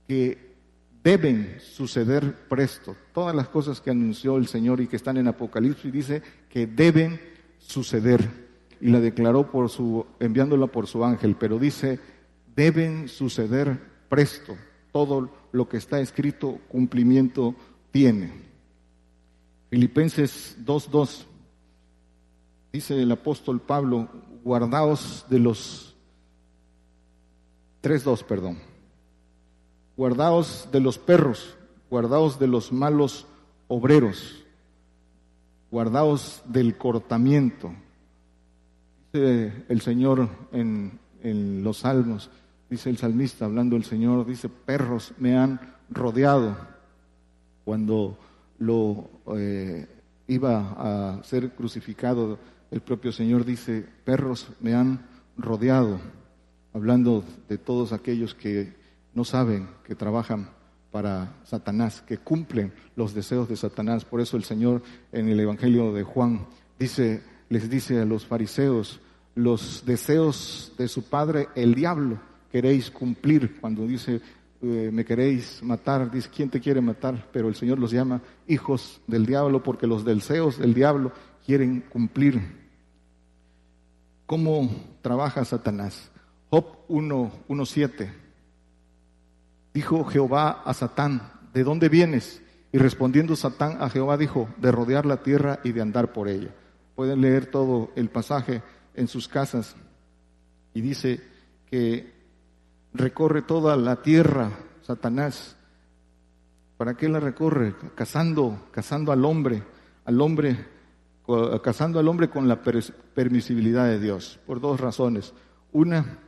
que 0.06 0.55
deben 1.06 1.60
suceder 1.60 2.34
presto. 2.48 2.96
Todas 3.14 3.32
las 3.32 3.48
cosas 3.48 3.80
que 3.80 3.90
anunció 3.92 4.38
el 4.38 4.48
Señor 4.48 4.80
y 4.80 4.88
que 4.88 4.96
están 4.96 5.16
en 5.16 5.28
Apocalipsis 5.28 5.92
dice 5.92 6.20
que 6.50 6.66
deben 6.66 7.20
suceder. 7.58 8.28
Y 8.80 8.90
la 8.90 8.98
declaró 8.98 9.48
por 9.48 9.70
su, 9.70 10.04
enviándola 10.18 10.66
por 10.66 10.88
su 10.88 11.04
ángel, 11.04 11.36
pero 11.38 11.60
dice, 11.60 12.00
deben 12.56 13.06
suceder 13.06 13.78
presto. 14.08 14.56
Todo 14.90 15.30
lo 15.52 15.68
que 15.68 15.76
está 15.76 16.00
escrito, 16.00 16.58
cumplimiento 16.66 17.54
tiene. 17.92 18.32
Filipenses 19.70 20.56
2.2, 20.66 21.24
dice 22.72 23.00
el 23.00 23.12
apóstol 23.12 23.60
Pablo, 23.60 24.08
guardaos 24.42 25.24
de 25.30 25.38
los 25.38 25.94
3.2, 27.80 28.24
perdón 28.24 28.75
guardaos 29.96 30.68
de 30.72 30.80
los 30.80 30.98
perros, 30.98 31.56
guardaos 31.90 32.38
de 32.38 32.46
los 32.46 32.72
malos 32.72 33.26
obreros, 33.68 34.44
guardaos 35.70 36.42
del 36.44 36.76
cortamiento. 36.76 37.72
Dice 39.12 39.64
el 39.68 39.80
Señor 39.80 40.28
en, 40.52 41.00
los 41.64 41.78
salmos, 41.78 42.30
dice 42.70 42.90
el 42.90 42.98
salmista 42.98 43.46
hablando 43.46 43.76
el 43.76 43.84
Señor, 43.84 44.26
dice, 44.26 44.48
perros 44.48 45.12
me 45.18 45.36
han 45.36 45.60
rodeado. 45.90 46.56
Cuando 47.64 48.16
lo 48.58 49.10
eh, 49.34 49.88
iba 50.28 51.16
a 51.18 51.24
ser 51.24 51.50
crucificado, 51.50 52.38
el 52.70 52.80
propio 52.80 53.10
Señor 53.10 53.44
dice, 53.44 53.84
perros 54.04 54.48
me 54.60 54.74
han 54.74 55.06
rodeado, 55.36 55.98
hablando 56.72 57.24
de 57.48 57.58
todos 57.58 57.92
aquellos 57.92 58.34
que 58.34 58.85
no 59.16 59.24
saben 59.24 59.66
que 59.82 59.94
trabajan 59.94 60.50
para 60.92 61.32
Satanás, 61.42 62.02
que 62.06 62.18
cumplen 62.18 62.72
los 62.96 63.14
deseos 63.14 63.48
de 63.48 63.56
Satanás. 63.56 64.04
Por 64.04 64.20
eso 64.20 64.36
el 64.36 64.44
Señor 64.44 64.82
en 65.10 65.30
el 65.30 65.40
Evangelio 65.40 65.94
de 65.94 66.02
Juan 66.02 66.46
dice, 66.78 67.22
les 67.48 67.70
dice 67.70 67.98
a 67.98 68.04
los 68.04 68.26
fariseos, 68.26 69.00
los 69.34 69.84
deseos 69.86 70.74
de 70.76 70.86
su 70.86 71.08
padre, 71.08 71.48
el 71.54 71.74
diablo, 71.74 72.18
queréis 72.52 72.90
cumplir. 72.90 73.58
Cuando 73.58 73.86
dice, 73.86 74.20
eh, 74.60 74.90
me 74.92 75.06
queréis 75.06 75.62
matar, 75.62 76.10
dice, 76.10 76.28
¿quién 76.28 76.50
te 76.50 76.60
quiere 76.60 76.82
matar? 76.82 77.26
Pero 77.32 77.48
el 77.48 77.54
Señor 77.54 77.78
los 77.78 77.92
llama 77.92 78.20
hijos 78.46 79.00
del 79.06 79.24
diablo 79.24 79.62
porque 79.62 79.86
los 79.86 80.04
deseos 80.04 80.58
del 80.58 80.74
diablo 80.74 81.10
quieren 81.46 81.80
cumplir. 81.88 82.42
¿Cómo 84.26 84.70
trabaja 85.00 85.42
Satanás? 85.46 86.10
Job 86.50 86.86
1.7 86.88 88.25
Dijo 89.76 90.06
Jehová 90.06 90.62
a 90.64 90.72
Satán, 90.72 91.20
¿de 91.52 91.62
dónde 91.62 91.90
vienes? 91.90 92.40
Y 92.72 92.78
respondiendo 92.78 93.36
Satán 93.36 93.76
a 93.82 93.90
Jehová 93.90 94.16
dijo, 94.16 94.48
de 94.56 94.72
rodear 94.72 95.04
la 95.04 95.22
tierra 95.22 95.60
y 95.64 95.72
de 95.72 95.82
andar 95.82 96.14
por 96.14 96.28
ella. 96.28 96.48
Pueden 96.94 97.20
leer 97.20 97.44
todo 97.44 97.90
el 97.94 98.08
pasaje 98.08 98.62
en 98.94 99.06
sus 99.06 99.28
casas. 99.28 99.76
Y 100.72 100.80
dice 100.80 101.20
que 101.66 102.10
recorre 102.94 103.42
toda 103.42 103.76
la 103.76 104.00
tierra 104.00 104.50
Satanás. 104.80 105.58
¿Para 106.78 106.94
qué 106.94 107.10
la 107.10 107.20
recorre? 107.20 107.74
Cazando, 107.94 108.68
cazando 108.70 109.12
al 109.12 109.26
hombre, 109.26 109.62
al 110.06 110.18
hombre, 110.22 110.56
cazando 111.62 111.98
al 111.98 112.08
hombre 112.08 112.30
con 112.30 112.48
la 112.48 112.62
permisibilidad 112.62 113.84
de 113.84 114.00
Dios, 114.00 114.40
por 114.46 114.58
dos 114.58 114.80
razones. 114.80 115.34
Una, 115.70 116.18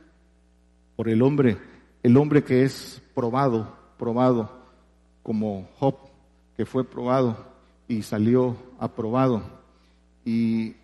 por 0.95 1.09
el 1.09 1.23
hombre 1.23 1.57
el 2.03 2.17
hombre 2.17 2.43
que 2.43 2.63
es 2.63 3.01
probado, 3.19 3.67
probado, 3.97 4.49
como 5.23 5.67
Job, 5.77 5.95
que 6.55 6.65
fue 6.65 6.85
probado 6.85 7.35
y 7.85 8.01
salió 8.01 8.55
aprobado. 8.79 9.43
Y 10.23 10.77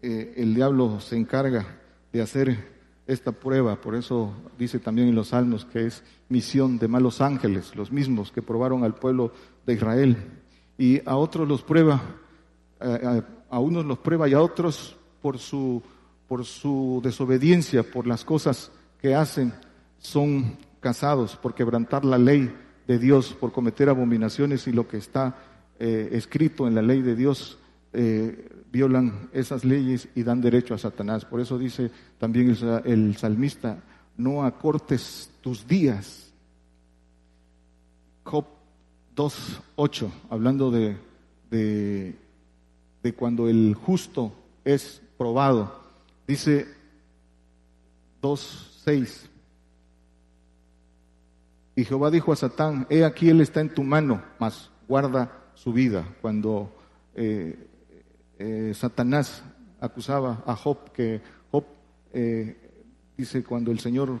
eh, 0.00 0.32
el 0.38 0.54
diablo 0.54 0.98
se 1.00 1.18
encarga 1.18 1.66
de 2.10 2.22
hacer 2.22 2.72
esta 3.06 3.32
prueba, 3.32 3.78
por 3.82 3.94
eso 3.94 4.32
dice 4.58 4.78
también 4.78 5.08
en 5.08 5.14
los 5.14 5.28
salmos 5.28 5.66
que 5.66 5.84
es 5.84 6.02
misión 6.30 6.78
de 6.78 6.88
malos 6.88 7.20
ángeles, 7.20 7.76
los 7.76 7.92
mismos 7.92 8.32
que 8.32 8.40
probaron 8.40 8.82
al 8.82 8.94
pueblo 8.94 9.30
de 9.66 9.74
Israel. 9.74 10.16
Y 10.78 11.06
a 11.06 11.18
otros 11.18 11.46
los 11.46 11.62
prueba, 11.62 12.00
a, 12.80 13.22
a 13.50 13.58
unos 13.58 13.84
los 13.84 13.98
prueba 13.98 14.26
y 14.26 14.32
a 14.32 14.40
otros 14.40 14.96
por 15.20 15.36
su, 15.36 15.82
por 16.26 16.46
su 16.46 17.02
desobediencia, 17.04 17.82
por 17.82 18.06
las 18.06 18.24
cosas 18.24 18.72
que 19.02 19.14
hacen 19.14 19.52
son 19.98 20.56
casados 20.82 21.36
por 21.36 21.54
quebrantar 21.54 22.04
la 22.04 22.18
ley 22.18 22.54
de 22.86 22.98
Dios, 22.98 23.32
por 23.32 23.52
cometer 23.52 23.88
abominaciones 23.88 24.66
y 24.66 24.72
lo 24.72 24.86
que 24.86 24.98
está 24.98 25.36
eh, 25.78 26.10
escrito 26.12 26.66
en 26.66 26.74
la 26.74 26.82
ley 26.82 27.00
de 27.00 27.16
Dios, 27.16 27.58
eh, 27.94 28.50
violan 28.70 29.30
esas 29.32 29.64
leyes 29.64 30.08
y 30.14 30.22
dan 30.24 30.40
derecho 30.40 30.74
a 30.74 30.78
Satanás. 30.78 31.24
Por 31.24 31.40
eso 31.40 31.58
dice 31.58 31.90
también 32.18 32.56
el, 32.84 33.16
salmista, 33.16 33.82
no 34.16 34.44
acortes 34.44 35.30
tus 35.40 35.66
días. 35.66 36.32
Job 38.24 38.46
2.8, 39.14 40.10
hablando 40.30 40.70
de, 40.70 40.96
de, 41.50 42.16
de 43.02 43.14
cuando 43.14 43.48
el 43.48 43.74
justo 43.74 44.32
es 44.64 45.00
probado, 45.16 45.80
dice 46.26 46.66
2.6, 48.22 49.28
y 51.74 51.84
Jehová 51.84 52.10
dijo 52.10 52.32
a 52.32 52.36
Satán, 52.36 52.86
he 52.90 53.04
aquí 53.04 53.30
él 53.30 53.40
está 53.40 53.60
en 53.60 53.72
tu 53.72 53.82
mano, 53.82 54.22
mas 54.38 54.70
guarda 54.86 55.32
su 55.54 55.72
vida. 55.72 56.06
Cuando 56.20 56.70
eh, 57.14 57.66
eh, 58.38 58.72
Satanás 58.74 59.42
acusaba 59.80 60.42
a 60.46 60.54
Job, 60.54 60.92
que 60.92 61.22
Job 61.50 61.64
eh, 62.12 62.56
dice 63.16 63.42
cuando 63.42 63.70
el 63.70 63.78
Señor 63.78 64.20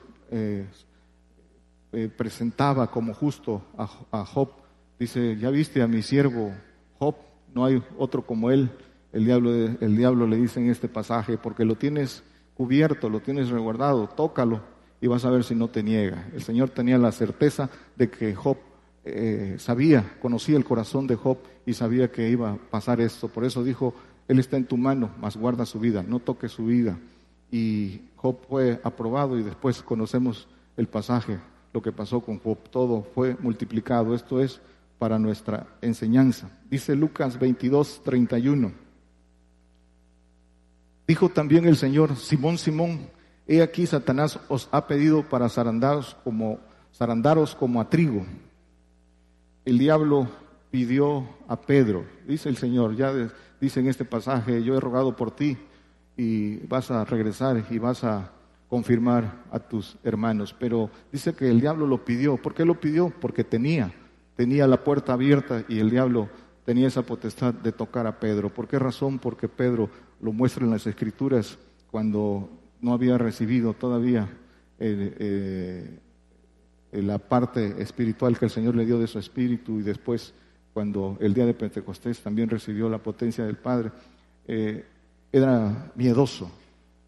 presentaba 2.16 2.90
como 2.90 3.12
justo 3.12 3.62
a, 3.76 4.24
Job, 4.24 4.48
dice, 4.98 5.36
ya 5.36 5.50
viste 5.50 5.82
a 5.82 5.86
mi 5.86 6.00
siervo 6.00 6.54
Job, 6.98 7.16
no 7.52 7.66
hay 7.66 7.82
otro 7.98 8.24
como 8.24 8.50
él. 8.50 8.70
El 9.12 9.26
diablo, 9.26 9.52
el 9.52 9.94
diablo 9.94 10.26
le 10.26 10.36
dice 10.36 10.58
en 10.58 10.70
este 10.70 10.88
pasaje, 10.88 11.36
porque 11.36 11.66
lo 11.66 11.74
tienes 11.74 12.24
cubierto, 12.54 13.10
lo 13.10 13.20
tienes 13.20 13.50
resguardado, 13.50 14.08
tócalo 14.08 14.71
y 15.02 15.08
vas 15.08 15.24
a 15.24 15.30
ver 15.30 15.42
si 15.42 15.56
no 15.56 15.66
te 15.66 15.82
niega. 15.82 16.28
El 16.32 16.42
Señor 16.42 16.70
tenía 16.70 16.96
la 16.96 17.10
certeza 17.10 17.68
de 17.96 18.08
que 18.08 18.36
Job 18.36 18.56
eh, 19.04 19.56
sabía, 19.58 20.14
conocía 20.22 20.56
el 20.56 20.64
corazón 20.64 21.08
de 21.08 21.16
Job 21.16 21.38
y 21.66 21.74
sabía 21.74 22.12
que 22.12 22.30
iba 22.30 22.52
a 22.52 22.56
pasar 22.56 23.00
esto. 23.00 23.26
Por 23.26 23.44
eso 23.44 23.64
dijo, 23.64 23.94
Él 24.28 24.38
está 24.38 24.56
en 24.56 24.64
tu 24.64 24.76
mano, 24.76 25.10
mas 25.20 25.36
guarda 25.36 25.66
su 25.66 25.80
vida, 25.80 26.04
no 26.04 26.20
toque 26.20 26.48
su 26.48 26.66
vida. 26.66 26.96
Y 27.50 28.02
Job 28.14 28.36
fue 28.48 28.80
aprobado 28.84 29.36
y 29.36 29.42
después 29.42 29.82
conocemos 29.82 30.46
el 30.76 30.86
pasaje, 30.86 31.40
lo 31.72 31.82
que 31.82 31.90
pasó 31.90 32.20
con 32.20 32.38
Job. 32.38 32.58
Todo 32.70 33.02
fue 33.12 33.36
multiplicado. 33.40 34.14
Esto 34.14 34.40
es 34.40 34.60
para 35.00 35.18
nuestra 35.18 35.66
enseñanza. 35.80 36.48
Dice 36.70 36.94
Lucas 36.94 37.40
22, 37.40 38.02
31. 38.04 38.70
Dijo 41.08 41.28
también 41.28 41.66
el 41.66 41.76
Señor, 41.76 42.14
Simón, 42.14 42.56
Simón, 42.56 43.00
He 43.46 43.62
aquí 43.62 43.86
Satanás 43.86 44.38
os 44.48 44.68
ha 44.70 44.86
pedido 44.86 45.28
para 45.28 45.48
zarandaros 45.48 46.16
como 46.24 46.60
zarandaros 46.94 47.54
como 47.54 47.80
a 47.80 47.88
trigo. 47.88 48.24
El 49.64 49.78
diablo 49.78 50.28
pidió 50.70 51.28
a 51.48 51.60
Pedro, 51.60 52.04
dice 52.26 52.48
el 52.48 52.56
Señor, 52.56 52.96
ya 52.96 53.12
dice 53.60 53.80
en 53.80 53.88
este 53.88 54.04
pasaje, 54.04 54.62
yo 54.62 54.76
he 54.76 54.80
rogado 54.80 55.16
por 55.16 55.34
ti 55.34 55.56
y 56.16 56.58
vas 56.66 56.90
a 56.90 57.04
regresar 57.04 57.64
y 57.70 57.78
vas 57.78 58.04
a 58.04 58.32
confirmar 58.68 59.42
a 59.50 59.58
tus 59.58 59.98
hermanos. 60.02 60.54
Pero 60.58 60.90
dice 61.10 61.34
que 61.34 61.48
el 61.48 61.60
diablo 61.60 61.86
lo 61.86 62.04
pidió. 62.04 62.36
¿Por 62.36 62.54
qué 62.54 62.64
lo 62.64 62.80
pidió? 62.80 63.12
Porque 63.20 63.44
tenía, 63.44 63.92
tenía 64.36 64.66
la 64.66 64.82
puerta 64.82 65.12
abierta 65.12 65.64
y 65.68 65.78
el 65.78 65.90
diablo 65.90 66.28
tenía 66.64 66.88
esa 66.88 67.02
potestad 67.02 67.52
de 67.52 67.72
tocar 67.72 68.06
a 68.06 68.18
Pedro. 68.18 68.48
¿Por 68.48 68.68
qué 68.68 68.78
razón? 68.78 69.18
Porque 69.18 69.48
Pedro 69.48 69.90
lo 70.20 70.32
muestra 70.32 70.64
en 70.64 70.70
las 70.70 70.86
escrituras 70.86 71.58
cuando 71.90 72.48
no 72.82 72.92
había 72.92 73.16
recibido 73.16 73.72
todavía 73.72 74.28
eh, 74.78 75.98
la 76.92 77.18
parte 77.18 77.80
espiritual 77.80 78.38
que 78.38 78.44
el 78.44 78.50
Señor 78.50 78.74
le 78.76 78.84
dio 78.84 78.98
de 78.98 79.06
su 79.06 79.18
espíritu 79.18 79.78
y 79.78 79.82
después 79.82 80.34
cuando 80.74 81.16
el 81.20 81.32
día 81.32 81.46
de 81.46 81.54
Pentecostés 81.54 82.20
también 82.20 82.50
recibió 82.50 82.88
la 82.88 82.98
potencia 82.98 83.44
del 83.44 83.56
Padre, 83.56 83.92
eh, 84.46 84.84
era 85.30 85.92
miedoso. 85.94 86.50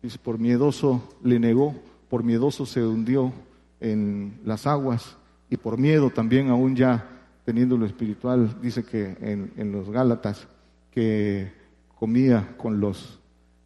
Dice, 0.03 0.19
por 0.19 0.39
miedoso 0.39 1.17
le 1.23 1.39
negó, 1.39 1.75
por 2.09 2.23
miedoso 2.23 2.67
se 2.67 2.85
hundió 2.85 3.33
en 3.81 4.41
las 4.45 4.67
aguas 4.67 5.17
y 5.51 5.57
por 5.57 5.77
miedo 5.77 6.11
también 6.11 6.49
aún 6.49 6.77
ya 6.77 7.11
teniendo 7.45 7.77
lo 7.77 7.85
espiritual, 7.85 8.57
dice 8.63 8.85
que 8.85 9.17
en 9.21 9.73
los 9.73 9.91
Gálatas, 9.91 10.47
que 10.91 11.53
comía 11.99 12.55
con 12.57 12.81
los 12.81 13.19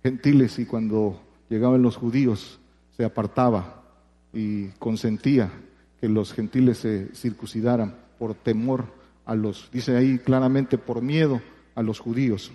gentiles 0.03 0.59
y 0.59 0.65
cuando 0.65 1.28
llegaban 1.49 1.83
los 1.83 1.97
judíos 1.97 2.59
se 2.97 3.05
apartaba 3.05 3.83
y 4.33 4.69
consentía 4.79 5.51
que 6.01 6.09
los 6.09 6.33
gentiles 6.33 6.79
se 6.79 7.15
circuncidaran 7.15 7.95
por 8.19 8.35
temor 8.35 8.87
a 9.25 9.35
los, 9.35 9.71
dice 9.73 9.97
ahí 9.97 10.19
claramente, 10.19 10.79
por 10.79 11.03
miedo 11.03 11.41
a 11.75 11.83
los 11.83 12.01
judíos. 12.01 12.51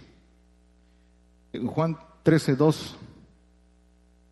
En 1.53 1.67
Juan 1.67 1.97
13.2 2.25 2.95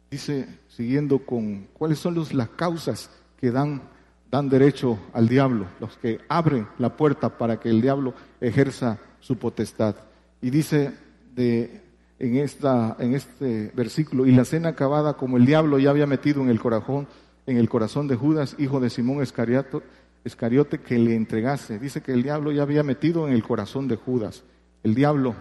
dice, 0.09 0.47
siguiendo 0.67 1.19
con, 1.19 1.67
¿cuáles 1.73 1.99
son 1.99 2.15
las 2.33 2.49
causas 2.49 3.09
que 3.37 3.51
dan, 3.51 3.81
dan 4.29 4.49
derecho 4.49 4.99
al 5.13 5.27
diablo? 5.27 5.67
Los 5.79 5.97
que 5.97 6.19
abren 6.27 6.67
la 6.77 6.97
puerta 6.97 7.37
para 7.37 7.59
que 7.59 7.69
el 7.69 7.81
diablo 7.81 8.13
ejerza 8.39 8.99
su 9.19 9.37
potestad. 9.37 9.95
Y 10.41 10.49
dice 10.49 10.93
de, 11.35 11.81
en, 12.21 12.37
esta, 12.37 12.95
en 12.99 13.15
este 13.15 13.71
versículo, 13.75 14.27
y 14.27 14.31
la 14.31 14.45
cena 14.45 14.69
acabada 14.69 15.13
como 15.13 15.37
el 15.37 15.45
diablo 15.47 15.79
ya 15.79 15.89
había 15.89 16.05
metido 16.05 16.43
en 16.43 16.49
el 16.49 16.59
corazón, 16.59 17.07
en 17.47 17.57
el 17.57 17.67
corazón 17.67 18.07
de 18.07 18.15
Judas, 18.15 18.55
hijo 18.59 18.79
de 18.79 18.91
Simón 18.91 19.23
Escariote, 19.23 19.79
Escariote, 20.23 20.81
que 20.81 20.99
le 20.99 21.15
entregase. 21.15 21.79
Dice 21.79 22.01
que 22.01 22.13
el 22.13 22.21
diablo 22.21 22.51
ya 22.51 22.61
había 22.61 22.83
metido 22.83 23.27
en 23.27 23.33
el 23.33 23.41
corazón 23.41 23.87
de 23.87 23.95
Judas. 23.95 24.43
El 24.83 24.93
diablo, 24.93 25.33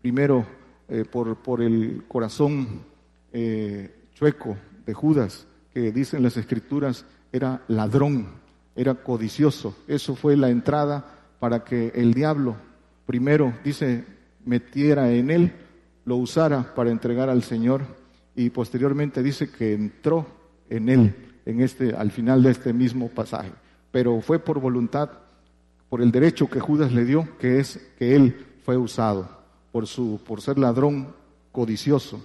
primero 0.00 0.46
eh, 0.88 1.04
por, 1.04 1.36
por, 1.36 1.60
el 1.60 2.04
corazón 2.08 2.80
eh, 3.34 3.94
chueco 4.14 4.56
de 4.86 4.94
Judas, 4.94 5.46
que 5.74 5.92
dicen 5.92 6.22
las 6.22 6.38
escrituras, 6.38 7.04
era 7.32 7.60
ladrón, 7.68 8.28
era 8.74 8.94
codicioso. 8.94 9.76
Eso 9.86 10.16
fue 10.16 10.38
la 10.38 10.48
entrada 10.48 11.04
para 11.38 11.64
que 11.64 11.92
el 11.94 12.14
diablo, 12.14 12.56
primero, 13.04 13.52
dice, 13.62 14.06
metiera 14.46 15.12
en 15.12 15.30
él, 15.30 15.52
lo 16.06 16.16
usara 16.16 16.74
para 16.74 16.90
entregar 16.90 17.28
al 17.28 17.42
Señor 17.42 17.82
y 18.34 18.48
posteriormente 18.50 19.22
dice 19.22 19.50
que 19.50 19.74
entró 19.74 20.26
en 20.70 20.88
él 20.88 21.14
en 21.44 21.60
este 21.60 21.94
al 21.94 22.10
final 22.10 22.42
de 22.42 22.52
este 22.52 22.72
mismo 22.72 23.08
pasaje, 23.08 23.52
pero 23.90 24.20
fue 24.20 24.38
por 24.38 24.60
voluntad 24.60 25.10
por 25.88 26.00
el 26.00 26.10
derecho 26.10 26.48
que 26.48 26.60
Judas 26.60 26.92
le 26.92 27.04
dio, 27.04 27.28
que 27.38 27.60
es 27.60 27.78
que 27.98 28.16
él 28.16 28.46
fue 28.64 28.76
usado 28.76 29.28
por 29.72 29.86
su 29.86 30.20
por 30.26 30.40
ser 30.40 30.58
ladrón 30.58 31.14
codicioso. 31.52 32.24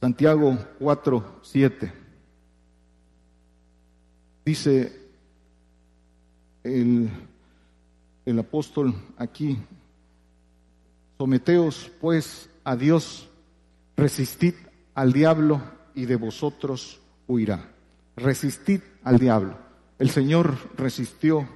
Santiago 0.00 0.58
4, 0.80 1.40
7. 1.42 1.92
Dice 4.44 5.00
el, 6.64 7.08
el 8.26 8.38
apóstol 8.38 8.94
aquí, 9.16 9.58
someteos 11.22 11.88
pues 12.00 12.50
a 12.64 12.74
Dios, 12.74 13.28
resistid 13.96 14.54
al 14.92 15.12
diablo 15.12 15.62
y 15.94 16.06
de 16.06 16.16
vosotros 16.16 17.00
huirá. 17.28 17.70
Resistid 18.16 18.80
al 19.04 19.20
diablo. 19.20 19.56
El 20.00 20.10
Señor 20.10 20.56
resistió 20.76 21.48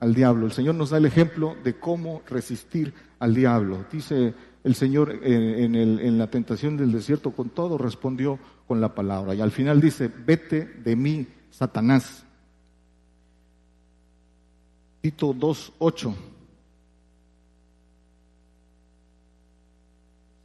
al 0.00 0.12
diablo. 0.12 0.46
El 0.46 0.50
Señor 0.50 0.74
nos 0.74 0.90
da 0.90 0.98
el 0.98 1.06
ejemplo 1.06 1.54
de 1.62 1.78
cómo 1.78 2.22
resistir 2.28 2.92
al 3.20 3.32
diablo. 3.32 3.84
Dice 3.92 4.34
el 4.64 4.74
Señor 4.74 5.20
en, 5.22 6.18
la 6.18 6.28
tentación 6.28 6.76
del 6.76 6.90
desierto, 6.90 7.30
con 7.30 7.50
todo 7.50 7.78
respondió 7.78 8.40
con 8.66 8.80
la 8.80 8.92
palabra. 8.92 9.36
Y 9.36 9.40
al 9.40 9.52
final 9.52 9.80
dice, 9.80 10.08
vete 10.08 10.64
de 10.64 10.96
mí, 10.96 11.28
Satanás. 11.52 12.24
Tito 15.00 15.32
2.8. 15.32 16.31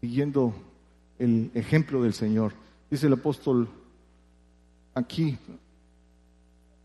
Siguiendo 0.01 0.53
el 1.19 1.51
ejemplo 1.53 2.03
del 2.03 2.13
Señor. 2.13 2.53
Dice 2.89 3.07
el 3.07 3.13
apóstol 3.13 3.67
aquí, 4.93 5.38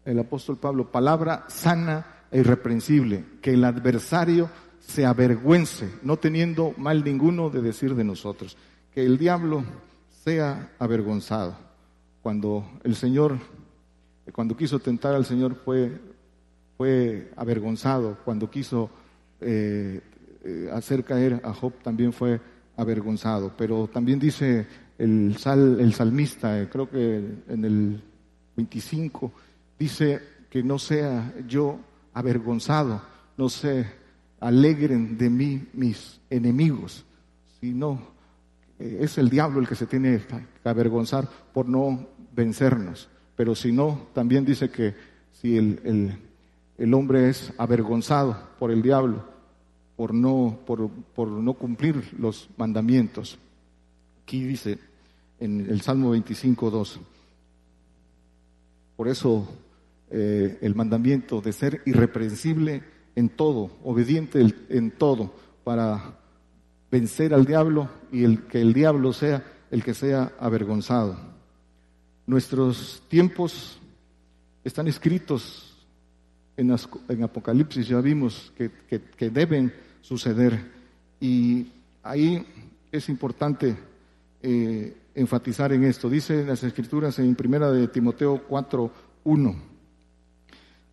el 0.05 0.18
apóstol 0.18 0.57
Pablo, 0.57 0.90
palabra 0.90 1.44
sana 1.48 2.07
e 2.31 2.40
irreprensible, 2.40 3.25
que 3.40 3.55
el 3.55 3.64
adversario 3.64 4.51
se 4.81 5.07
avergüence, 5.07 5.90
no 6.03 6.16
teniendo 6.16 6.75
mal 6.77 7.05
ninguno 7.05 7.51
de 7.51 7.62
decir 7.62 7.94
de 7.94 8.05
nosotros, 8.05 8.57
que 8.92 9.05
el 9.05 9.18
diablo 9.18 9.64
sea 10.25 10.72
avergonzado. 10.79 11.57
Cuando 12.22 12.64
el 12.85 12.96
Señor, 12.96 13.38
cuando 14.33 14.57
quiso 14.57 14.79
tentar 14.79 15.14
al 15.14 15.25
Señor 15.25 15.55
fue, 15.55 16.01
fue 16.77 17.31
avergonzado, 17.37 18.18
cuando 18.25 18.51
quiso 18.51 18.90
eh, 19.40 20.01
eh, 20.44 20.70
hacer 20.72 21.05
caer 21.05 21.40
a 21.44 21.53
Job 21.53 21.72
también 21.83 22.12
fue 22.12 22.40
avergonzado, 22.77 23.53
pero 23.57 23.89
también 23.89 24.19
dice 24.19 24.67
el, 24.99 25.37
sal, 25.39 25.81
el 25.81 25.93
salmista, 25.95 26.61
eh, 26.61 26.69
creo 26.71 26.89
que 26.89 27.17
en 27.49 27.65
el 27.65 28.03
25, 28.57 29.33
dice 29.79 30.21
que 30.51 30.63
no 30.63 30.79
sea 30.79 31.35
yo 31.47 31.79
avergonzado, 32.13 33.03
no 33.37 33.49
se 33.49 33.87
alegren 34.41 35.17
de 35.17 35.31
mí 35.31 35.69
mis 35.73 36.21
enemigos, 36.29 37.05
sino 37.61 38.01
eh, 38.79 38.99
es 39.01 39.19
el 39.19 39.31
diablo 39.31 39.61
el 39.61 39.69
que 39.69 39.75
se 39.75 39.87
tiene 39.87 40.21
que 40.63 40.69
avergonzar 40.69 41.29
por 41.53 41.69
no 41.69 42.07
vencernos. 42.35 43.09
Pero 43.37 43.55
si 43.55 43.73
no, 43.73 44.09
también 44.13 44.45
dice 44.45 44.71
que 44.71 44.95
si 45.31 45.57
el, 45.57 45.81
el, 45.85 46.19
el 46.79 46.95
hombre 46.95 47.29
es 47.29 47.53
avergonzado 47.57 48.37
por 48.59 48.71
el 48.71 48.83
diablo, 48.83 49.32
por 50.03 50.12
no, 50.12 50.59
por, 50.67 50.91
por 50.91 51.29
no 51.29 51.55
cumplir 51.55 52.15
los 52.19 52.49
mandamientos, 52.57 53.38
aquí 54.25 54.43
dice, 54.43 54.81
en 55.38 55.71
el 55.71 55.81
Salmo 55.81 56.11
25, 56.11 56.73
2. 56.73 57.01
Por 58.97 59.07
eso 59.07 59.47
eh, 60.11 60.59
el 60.61 60.75
mandamiento 60.75 61.41
de 61.41 61.53
ser 61.53 61.83
irreprensible 61.87 62.83
en 63.15 63.29
todo, 63.29 63.71
obediente 63.85 64.45
en 64.71 64.91
todo, 64.91 65.33
para 65.62 66.19
vencer 66.91 67.33
al 67.33 67.45
diablo 67.45 67.88
y 68.11 68.25
el, 68.25 68.49
que 68.49 68.61
el 68.61 68.73
diablo 68.73 69.12
sea 69.12 69.45
el 69.71 69.85
que 69.85 69.95
sea 69.95 70.33
avergonzado. 70.41 71.17
Nuestros 72.27 73.05
tiempos 73.09 73.79
están 74.65 74.88
escritos 74.88 75.73
en, 76.57 76.75
en 77.09 77.23
Apocalipsis, 77.23 77.87
ya 77.87 78.01
vimos 78.01 78.53
que, 78.57 78.71
que 78.88 79.31
deben 79.31 79.73
suceder 80.03 80.61
y 81.21 81.69
ahí 82.03 82.45
es 82.91 83.09
importante 83.09 83.75
eh, 84.43 84.97
enfatizar 85.15 85.73
en 85.73 85.85
esto. 85.85 86.11
Dice 86.11 86.45
las 86.45 86.62
escrituras 86.62 87.19
en 87.19 87.35
primera 87.35 87.71
de 87.71 87.88
Timoteo 87.88 88.43
4, 88.47 88.91
1. 89.25 89.57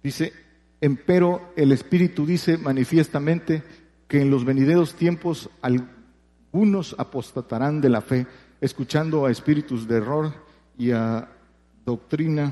Dice, 0.02 0.32
empero 0.80 1.52
el 1.56 1.72
Espíritu 1.72 2.26
dice 2.26 2.58
manifiestamente 2.58 3.64
que 4.08 4.22
en 4.22 4.30
los 4.30 4.46
venideros 4.46 4.94
tiempos 4.96 5.50
algunos 5.62 6.96
apostatarán 6.98 7.82
de 7.82 7.90
la 7.90 8.02
fe, 8.02 8.28
escuchando 8.62 9.26
a 9.26 9.32
espíritus 9.32 9.88
de 9.88 9.98
error 9.98 10.34
y 10.78 10.92
a 10.92 11.28
doctrina 11.86 12.52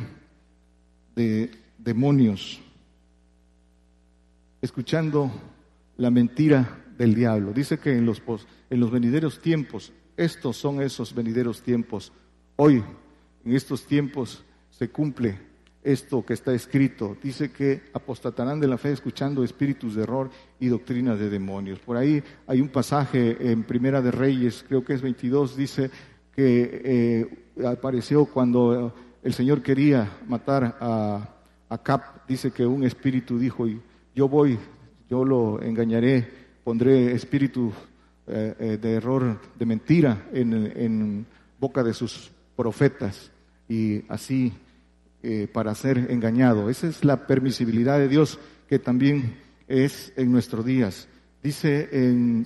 de 1.15 1.52
demonios, 1.78 2.60
escuchando 4.62 5.32
la 5.98 6.12
mentira 6.12 6.84
del 6.98 7.14
diablo. 7.14 7.54
Dice 7.54 7.78
que 7.78 7.98
en 7.98 8.06
los, 8.06 8.22
en 8.70 8.80
los 8.80 8.92
venideros 8.92 9.40
tiempos 9.40 9.92
estos 10.18 10.58
son 10.58 10.82
esos 10.82 11.14
venideros 11.14 11.62
tiempos. 11.62 12.12
Hoy, 12.56 12.84
en 13.46 13.56
estos 13.56 13.86
tiempos, 13.86 14.44
se 14.72 14.90
cumple 14.90 15.38
esto 15.84 16.26
que 16.26 16.34
está 16.34 16.54
escrito. 16.54 17.16
Dice 17.22 17.52
que 17.52 17.84
apostatarán 17.94 18.60
de 18.60 18.68
la 18.68 18.78
fe 18.78 18.92
escuchando 18.92 19.44
espíritus 19.44 19.96
de 19.96 20.04
error 20.04 20.30
y 20.60 20.68
doctrinas 20.68 21.20
de 21.20 21.30
demonios. 21.30 21.80
Por 21.80 21.98
ahí 21.98 22.22
hay 22.48 22.62
un 22.62 22.70
pasaje 22.70 23.52
en 23.52 23.64
Primera 23.64 24.02
de 24.02 24.12
Reyes, 24.12 24.66
creo 24.68 24.84
que 24.84 24.94
es 24.94 25.02
22, 25.02 25.56
dice 25.56 25.90
que 26.36 26.82
eh, 26.84 27.66
apareció 27.66 28.26
cuando 28.26 28.94
el 29.24 29.34
Señor 29.34 29.62
quería 29.62 30.18
matar 30.28 30.78
a, 30.80 31.36
a 31.70 31.78
Cap, 31.78 32.28
dice 32.28 32.52
que 32.52 32.66
un 32.66 32.84
espíritu 32.84 33.38
dijo, 33.38 33.66
yo 34.14 34.28
voy, 34.28 34.60
yo 35.10 35.24
lo 35.24 35.62
engañaré, 35.62 36.28
pondré 36.63 37.13
espíritu 37.13 37.72
eh, 38.28 38.56
eh, 38.60 38.78
de 38.78 38.93
error, 38.93 39.39
de 39.58 39.65
mentira 39.65 40.28
en, 40.34 41.26
boca 41.60 41.82
de 41.82 41.93
sus 41.93 42.30
profetas 42.56 43.32
y 43.67 44.04
así 44.10 44.54
eh, 45.24 45.48
para 45.52 45.74
ser 45.74 46.12
engañado. 46.12 46.70
Esa 46.70 46.88
es 46.88 47.04
la 47.06 47.26
permisibilidad 47.26 47.98
de 47.98 48.08
Dios 48.08 48.38
que 48.67 48.80
también 48.80 49.38
es 49.67 50.12
en 50.17 50.32
nuestros 50.32 50.65
días. 50.65 51.08
Dice 51.41 51.88
en, 51.91 52.46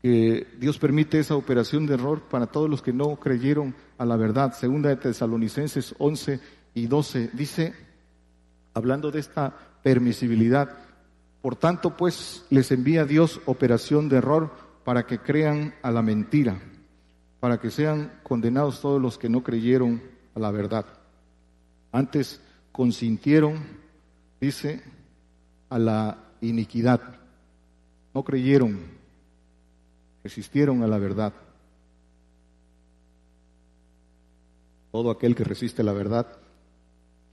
que 0.00 0.46
Dios 0.60 0.78
permite 0.78 1.18
esa 1.18 1.34
operación 1.34 1.86
de 1.86 1.94
error 1.94 2.22
para 2.30 2.46
todos 2.46 2.70
los 2.70 2.82
que 2.82 2.92
no 2.92 3.16
creyeron 3.16 3.74
a 3.98 4.04
la 4.04 4.16
verdad. 4.16 4.52
Segunda 4.52 4.90
de 4.90 4.96
Tesalonicenses 4.96 5.94
11 5.98 6.38
y 6.74 6.86
12 6.86 7.30
dice, 7.32 7.74
hablando 8.74 9.10
de 9.10 9.18
esta 9.18 9.75
permisibilidad, 9.86 10.78
por 11.42 11.54
tanto 11.54 11.96
pues 11.96 12.44
les 12.50 12.72
envía 12.72 13.04
Dios 13.04 13.40
operación 13.46 14.08
de 14.08 14.16
error 14.16 14.50
para 14.82 15.06
que 15.06 15.20
crean 15.20 15.74
a 15.82 15.92
la 15.92 16.02
mentira 16.02 16.60
para 17.46 17.60
que 17.60 17.70
sean 17.70 18.10
condenados 18.24 18.80
todos 18.80 19.00
los 19.00 19.18
que 19.18 19.28
no 19.28 19.44
creyeron 19.44 20.02
a 20.34 20.40
la 20.40 20.50
verdad. 20.50 20.84
Antes 21.92 22.40
consintieron, 22.72 23.64
dice, 24.40 24.82
a 25.70 25.78
la 25.78 26.24
iniquidad. 26.40 27.00
No 28.12 28.24
creyeron, 28.24 28.80
resistieron 30.24 30.82
a 30.82 30.88
la 30.88 30.98
verdad. 30.98 31.32
Todo 34.90 35.12
aquel 35.12 35.36
que 35.36 35.44
resiste 35.44 35.84
la 35.84 35.92
verdad 35.92 36.26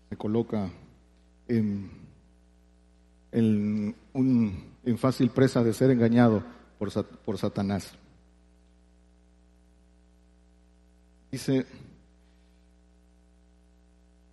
se 0.09 0.15
coloca 0.15 0.69
en, 1.47 2.02
en, 3.33 3.95
en 4.13 4.97
fácil 4.97 5.29
presa 5.29 5.63
de 5.63 5.73
ser 5.73 5.91
engañado 5.91 6.43
por, 6.77 6.91
por 7.05 7.37
Satanás. 7.37 7.93
Dice 11.31 11.65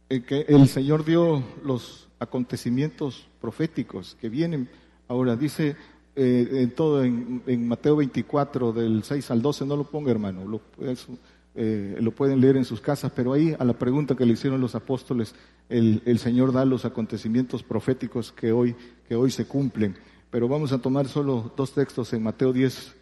que 0.08 0.44
el 0.48 0.68
Señor 0.68 1.04
dio 1.04 1.42
los 1.64 2.08
acontecimientos 2.18 3.26
proféticos 3.40 4.16
que 4.20 4.28
vienen. 4.28 4.68
Ahora 5.08 5.36
dice 5.36 5.76
eh, 6.16 6.48
en 6.52 6.70
todo 6.72 7.04
en, 7.04 7.68
Mateo 7.68 7.96
24 7.96 8.72
del 8.72 9.04
6 9.04 9.30
al 9.30 9.40
12, 9.40 9.64
no 9.64 9.76
lo 9.76 9.84
ponga 9.84 10.10
hermano, 10.10 10.44
lo, 10.44 10.60
eh, 11.54 11.96
lo, 12.00 12.12
pueden 12.12 12.40
leer 12.40 12.56
en 12.56 12.64
sus 12.64 12.80
casas, 12.80 13.12
pero 13.14 13.32
ahí 13.32 13.56
a 13.58 13.64
la 13.64 13.72
pregunta 13.72 14.14
que 14.14 14.24
le 14.24 14.34
hicieron 14.34 14.60
los 14.60 14.74
apóstoles, 14.74 15.34
el, 15.68 16.02
el, 16.04 16.18
Señor 16.18 16.52
da 16.52 16.64
los 16.64 16.84
acontecimientos 16.84 17.62
proféticos 17.62 18.32
que 18.32 18.52
hoy, 18.52 18.76
que 19.08 19.16
hoy 19.16 19.30
se 19.30 19.46
cumplen. 19.46 19.96
Pero 20.30 20.48
vamos 20.48 20.72
a 20.72 20.78
tomar 20.78 21.08
solo 21.08 21.52
dos 21.56 21.72
textos 21.72 22.12
en 22.12 22.22
Mateo 22.22 22.52
10, 22.52 22.94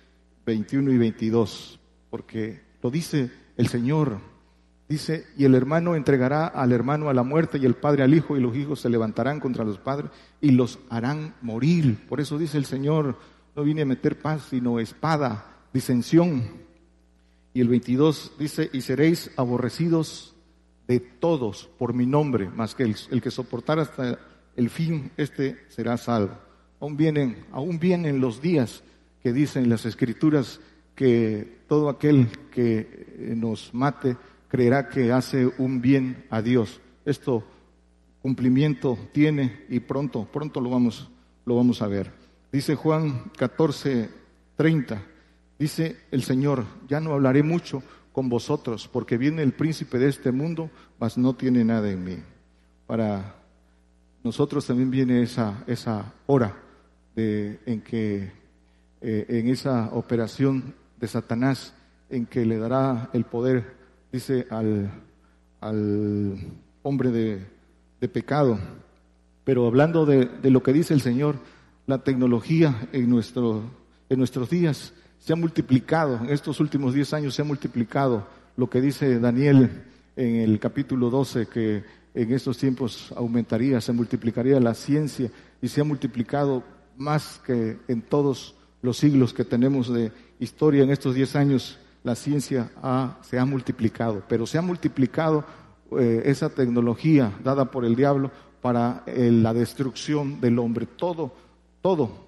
21 0.47 0.93
y 0.93 0.99
22, 0.99 1.79
porque 2.09 2.63
lo 2.83 2.91
dice 2.91 3.31
el 3.57 3.69
Señor. 3.69 4.19
Dice, 4.89 5.27
y 5.37 5.45
el 5.45 5.55
hermano 5.55 5.95
entregará 5.95 6.47
al 6.47 6.73
hermano 6.73 7.11
a 7.11 7.15
la 7.15 7.23
muerte 7.23 7.59
y 7.59 7.67
el 7.67 7.75
padre 7.75 8.03
al 8.03 8.15
hijo 8.15 8.39
y 8.39 8.41
los 8.41 8.57
hijos 8.57 8.81
se 8.81 8.89
levantarán 8.89 9.39
contra 9.39 9.63
los 9.63 9.79
padres 9.79 10.11
y 10.41 10.53
los 10.53 10.79
harán 10.89 11.35
morir. 11.43 12.07
Por 12.09 12.23
eso 12.23 12.39
dice 12.39 12.57
el 12.57 12.65
Señor, 12.65 13.19
no 13.55 13.63
vine 13.63 13.83
a 13.83 13.87
meter 13.87 14.19
paz, 14.19 14.47
sino 14.49 14.81
espada, 14.81 15.59
disensión. 15.75 16.68
Y 17.59 17.61
el 17.61 17.67
22 17.67 18.35
dice, 18.39 18.71
y 18.73 18.83
seréis 18.83 19.33
aborrecidos 19.35 20.33
de 20.87 21.01
todos 21.01 21.69
por 21.77 21.93
mi 21.93 22.07
nombre, 22.07 22.49
más 22.49 22.77
que 22.77 22.85
el, 22.85 23.21
que 23.21 23.33
soportar 23.33 23.81
hasta 23.81 24.17
el 24.55 24.71
fin, 24.71 25.11
este 25.17 25.59
será 25.67 25.97
salvo. 25.97 26.39
Aún 26.79 26.97
vienen, 26.97 27.47
aún 27.51 27.81
vienen 27.81 28.21
los 28.21 28.41
días 28.41 28.85
que 29.25 29.33
dicen 29.33 29.69
las 29.69 29.87
escrituras 29.87 30.61
que 30.95 31.63
todo 31.67 31.89
aquel 31.89 32.29
que 32.53 32.87
eh, 33.19 33.35
nos 33.37 33.75
mate 33.75 34.17
creerá 34.47 34.89
que 34.89 35.11
hace 35.11 35.51
un 35.59 35.81
bien 35.81 36.27
a 36.31 36.43
Dios. 36.43 36.81
Esto 37.05 37.43
cumplimiento 38.23 38.97
tiene 39.11 39.65
y 39.69 39.81
pronto, 39.81 40.29
pronto 40.33 40.61
lo 40.61 40.71
vamos, 40.71 41.11
lo 41.45 41.57
vamos 41.57 41.83
a 41.83 41.89
ver. 41.89 42.13
Dice 42.53 42.77
Juan 42.77 43.33
14, 43.37 44.11
30, 44.55 45.03
dice 45.59 45.97
el 46.11 46.23
Señor, 46.23 46.65
ya 46.89 47.01
no 47.01 47.13
hablaré 47.13 47.43
mucho 47.43 47.83
con 48.13 48.29
vosotros, 48.29 48.89
porque 48.93 49.17
viene 49.17 49.43
el 49.43 49.53
príncipe 49.53 49.99
de 49.99 50.09
este 50.09 50.33
mundo, 50.33 50.71
mas 50.99 51.17
no 51.19 51.35
tiene 51.35 51.65
nada 51.65 51.91
en 51.91 52.05
mí. 52.05 52.19
Para 52.87 53.37
nosotros 54.25 54.67
también 54.67 54.91
viene 54.91 55.23
esa, 55.23 55.63
esa 55.67 56.13
hora 56.27 56.57
de, 57.15 57.61
en 57.67 57.81
que 57.81 58.33
eh, 59.01 59.27
en 59.29 59.49
esa 59.49 59.91
operación 59.93 60.75
de 60.99 61.07
Satanás 61.07 61.75
en 62.11 62.27
que 62.27 62.45
le 62.45 62.59
dará 62.59 63.11
el 63.13 63.25
poder, 63.25 63.77
dice, 64.11 64.47
al, 64.51 64.91
al 65.61 66.37
hombre 66.83 67.11
de, 67.11 67.47
de, 68.01 68.09
pecado. 68.09 68.59
Pero 69.45 69.67
hablando 69.67 70.07
de, 70.07 70.25
de, 70.25 70.51
lo 70.51 70.63
que 70.63 70.73
dice 70.73 70.95
el 70.95 71.01
Señor, 71.01 71.37
la 71.87 72.03
tecnología 72.03 72.89
en, 72.93 73.09
nuestro, 73.09 73.63
en 74.09 74.19
nuestros 74.19 74.51
días 74.51 74.93
se 75.29 75.35
ha 75.35 75.37
multiplicado, 75.37 76.21
en 76.23 76.31
estos 76.31 76.59
últimos 76.59 76.95
10 76.95 77.13
años 77.13 77.35
se 77.35 77.43
ha 77.43 77.45
multiplicado 77.45 78.27
lo 78.57 78.71
que 78.71 78.81
dice 78.81 79.21
Daniel 79.21 79.85
en 80.17 80.37
el 80.37 80.59
capítulo 80.59 81.11
12, 81.11 81.49
que 81.49 81.85
en 82.15 82.33
estos 82.33 82.57
tiempos 82.57 83.13
aumentaría, 83.15 83.79
se 83.83 83.93
multiplicaría 83.93 84.59
la 84.59 84.73
ciencia 84.73 85.31
y 85.61 85.69
se 85.69 85.83
ha 85.83 85.85
multiplicado 85.85 86.63
más 86.97 87.43
que 87.45 87.77
en 87.89 88.01
todos 88.01 88.55
los 88.81 88.97
siglos 88.97 89.35
que 89.35 89.45
tenemos 89.45 89.93
de 89.93 90.13
historia 90.41 90.83
en 90.83 90.89
estos 90.89 91.15
10 91.15 91.37
años, 91.37 91.79
la 92.05 92.15
ciencia 92.15 92.71
se 93.21 93.39
ha 93.39 93.45
multiplicado, 93.45 94.23
pero 94.31 94.47
se 94.47 94.57
ha 94.57 94.63
multiplicado 94.63 95.45
eh, 95.99 96.23
esa 96.25 96.49
tecnología 96.49 97.35
dada 97.45 97.71
por 97.71 97.85
el 97.85 97.97
diablo 97.97 98.31
para 98.63 99.03
eh, 99.05 99.31
la 99.31 99.53
destrucción 99.53 100.41
del 100.41 100.59
hombre. 100.59 100.87
Todo, 100.87 101.35
todo 101.83 102.28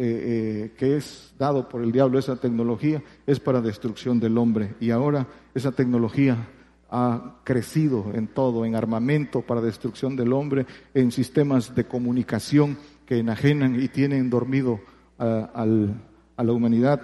eh, 0.00 0.74
que 0.78 0.96
es 0.96 1.34
dado 1.38 1.68
por 1.68 1.82
el 1.82 1.90
diablo, 1.90 2.18
esa 2.18 2.36
tecnología, 2.36 3.02
es 3.26 3.40
para 3.40 3.60
destrucción 3.60 4.20
del 4.20 4.38
hombre. 4.38 4.76
Y 4.80 4.90
ahora 4.90 5.26
esa 5.54 5.72
tecnología 5.72 6.48
ha 6.90 7.40
crecido 7.44 8.12
en 8.14 8.28
todo, 8.28 8.64
en 8.64 8.76
armamento 8.76 9.42
para 9.42 9.60
destrucción 9.60 10.14
del 10.14 10.32
hombre, 10.32 10.66
en 10.94 11.10
sistemas 11.10 11.74
de 11.74 11.84
comunicación 11.84 12.78
que 13.06 13.18
enajenan 13.18 13.80
y 13.80 13.88
tienen 13.88 14.30
dormido 14.30 14.80
a 15.18 15.66
la 15.66 16.52
humanidad. 16.52 17.02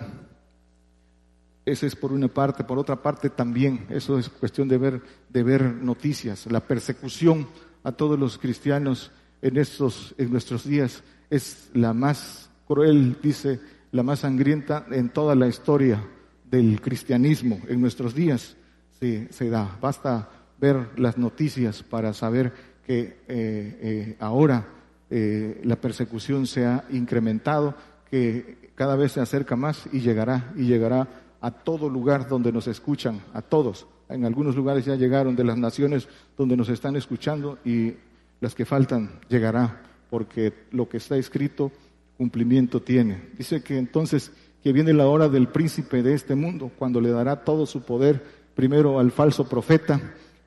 Ese 1.65 1.87
es 1.87 1.97
por 1.97 2.13
una 2.13 2.29
parte. 2.29 2.63
Por 2.65 2.79
otra 2.79 3.03
parte 3.03 3.31
también, 3.31 3.87
eso 3.89 4.19
es 4.19 4.29
cuestión 4.29 4.69
de 4.69 4.79
ver, 4.79 5.03
de 5.31 5.43
ver 5.43 5.63
noticias. 5.63 6.47
La 6.51 6.61
persecución 6.61 7.49
a 7.83 7.93
todos 7.93 8.19
los 8.19 8.39
cristianos 8.39 9.11
en, 9.43 9.57
estos, 9.57 10.15
en 10.19 10.31
nuestros 10.31 10.65
días 10.65 11.03
es 11.31 11.71
la 11.73 11.93
más 11.93 12.51
cruel, 12.67 13.17
dice, 13.23 13.61
la 13.93 14.03
más 14.03 14.21
sangrienta 14.21 14.87
en 14.91 15.11
toda 15.11 15.35
la 15.35 15.47
historia 15.49 16.03
del 16.51 16.81
cristianismo. 16.81 17.61
En 17.69 17.81
nuestros 17.81 18.15
días 18.15 18.57
se, 18.99 19.33
se 19.33 19.51
da. 19.51 19.79
Basta 19.81 20.29
ver 20.61 20.89
las 20.97 21.19
noticias 21.19 21.83
para 21.83 22.13
saber 22.13 22.53
que 22.87 23.01
eh, 23.01 23.17
eh, 23.29 24.17
ahora 24.21 24.67
eh, 25.11 25.61
la 25.65 25.77
persecución 25.77 26.47
se 26.47 26.67
ha 26.67 26.85
incrementado, 26.91 27.75
que 28.11 28.73
cada 28.75 28.97
vez 28.97 29.13
se 29.13 29.21
acerca 29.21 29.57
más 29.57 29.85
y 29.93 30.01
llegará, 30.01 30.53
y 30.57 30.65
llegará 30.65 31.09
a 31.41 31.51
todo 31.51 31.89
lugar 31.89 32.29
donde 32.29 32.53
nos 32.53 32.67
escuchan, 32.67 33.21
a 33.33 33.43
todos. 33.43 33.87
En 34.09 34.25
algunos 34.25 34.57
lugares 34.57 34.85
ya 34.85 34.97
llegaron 34.97 35.37
de 35.37 35.45
las 35.45 35.57
naciones 35.57 36.09
donde 36.37 36.57
nos 36.57 36.69
están 36.69 36.97
escuchando 36.97 37.59
y 37.65 37.95
las 38.41 38.55
que 38.55 38.65
faltan 38.65 39.21
llegará, 39.29 39.83
porque 40.11 40.53
lo 40.71 40.89
que 40.89 40.99
está 40.99 41.17
escrito 41.17 41.73
cumplimiento 42.17 42.81
tiene. 42.81 43.21
Dice 43.37 43.63
que 43.63 43.79
entonces 43.79 44.33
que 44.63 44.73
viene 44.73 44.93
la 44.95 45.07
hora 45.07 45.29
del 45.29 45.49
príncipe 45.49 46.03
de 46.03 46.15
este 46.15 46.35
mundo, 46.35 46.71
cuando 46.79 47.01
le 47.01 47.11
dará 47.11 47.45
todo 47.45 47.67
su 47.67 47.83
poder 47.83 48.25
primero 48.55 48.99
al 48.99 49.11
falso 49.11 49.47
profeta 49.47 50.01